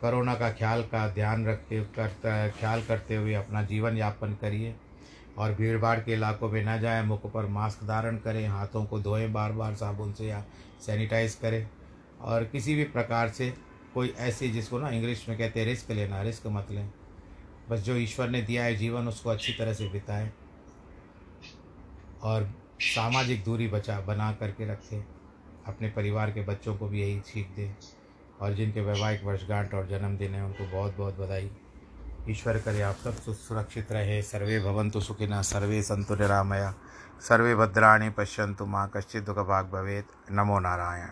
कोरोना 0.00 0.34
का 0.34 0.50
ख्याल 0.50 0.82
का 0.82 1.08
ध्यान 1.08 1.46
रखते, 1.46 1.80
करता 1.96 2.34
है 2.34 2.50
ख्याल 2.50 2.82
करते 2.82 3.16
हुए 3.16 3.34
अपना 3.34 3.62
जीवन 3.62 3.96
यापन 3.96 4.34
करिए। 4.40 4.74
और 5.38 5.52
भीड़ 5.54 5.78
भाड़ 5.80 5.98
के 5.98 6.12
इलाकों 6.12 6.48
में 6.50 6.64
न 6.64 6.80
जाएँ, 6.80 7.02
मुख 7.02 7.30
पर 7.32 7.46
मास्क 7.46 7.84
धारण 7.84 8.16
करें, 8.16 8.46
हाथों 8.48 8.84
को 8.84 9.00
धोएँ 9.00 9.28
बार 9.28 9.52
बार 9.52 9.74
साबुन 9.74 10.12
से 10.12 10.26
या 10.26 10.44
सैनिटाइज 10.86 11.34
करें 11.34 11.70
और 12.20 12.44
किसी 12.44 12.74
भी 12.74 12.84
प्रकार 12.84 13.28
से 13.28 13.54
कोई 13.94 14.08
ऐसी 14.08 14.50
जिसको 14.50 14.78
ना 14.78 14.90
इंग्लिश 14.90 15.28
में 15.28 15.38
कहते 15.38 15.60
हैं 15.60 15.66
रिस्क 15.66 15.90
लेना, 15.90 16.22
रिस्क 16.22 16.46
मत 16.46 16.66
लें। 16.70 16.90
बस 17.68 17.80
जो 17.80 17.96
ईश्वर 17.96 18.28
ने 18.28 18.42
दिया 18.42 18.64
है 18.64 18.74
जीवन, 18.74 19.08
उसको 19.08 19.30
अच्छी 19.30 19.52
तरह 19.52 19.74
से 19.74 19.88
बिताएँ 19.88 20.30
और 22.22 22.50
सामाजिक 22.80 23.44
दूरी 23.44 23.68
बचा, 23.68 24.00
बना 24.00 24.32
करके 24.32 24.66
रखें। 24.66 25.04
अपने 25.66 25.88
परिवार 25.88 26.30
के 26.30 26.42
बच्चों 26.42 26.76
को 26.76 26.88
भी 26.88 27.00
यही 27.00 27.20
सीख 27.20 27.48
दें 27.48 27.74
और 28.40 28.54
जिनके 28.54 28.80
वैवाहिक 28.80 29.24
वर्षगांठ 29.24 29.74
और 29.74 29.86
जन्मदिन 29.86 30.34
है, 30.34 30.44
उनको 30.44 30.64
बहुत 30.64 30.96
बहुत 30.96 31.18
बधाई। 31.18 31.50
ईश्वर 32.30 32.58
करे 32.58 32.82
आप 32.82 32.96
सब 32.96 33.14
सुरक्षित 33.14 33.92
रहे, 33.92 34.22
सर्वे 34.22 34.60
भवन्तु 34.60 35.00
सुखिना, 35.00 35.42
सर्वे 35.42 35.82
सन्तु 35.82 36.14
निरामया। 36.14 36.74
सर्वे 37.20 37.54
भद्राणि 37.54 38.10
पश्यन्तु 38.10 38.66
माँ 38.66 38.90
कश्चित् 38.94 39.24
दुःखभाग् 39.24 39.70
नमो 40.30 40.58
नारायण। 40.60 41.08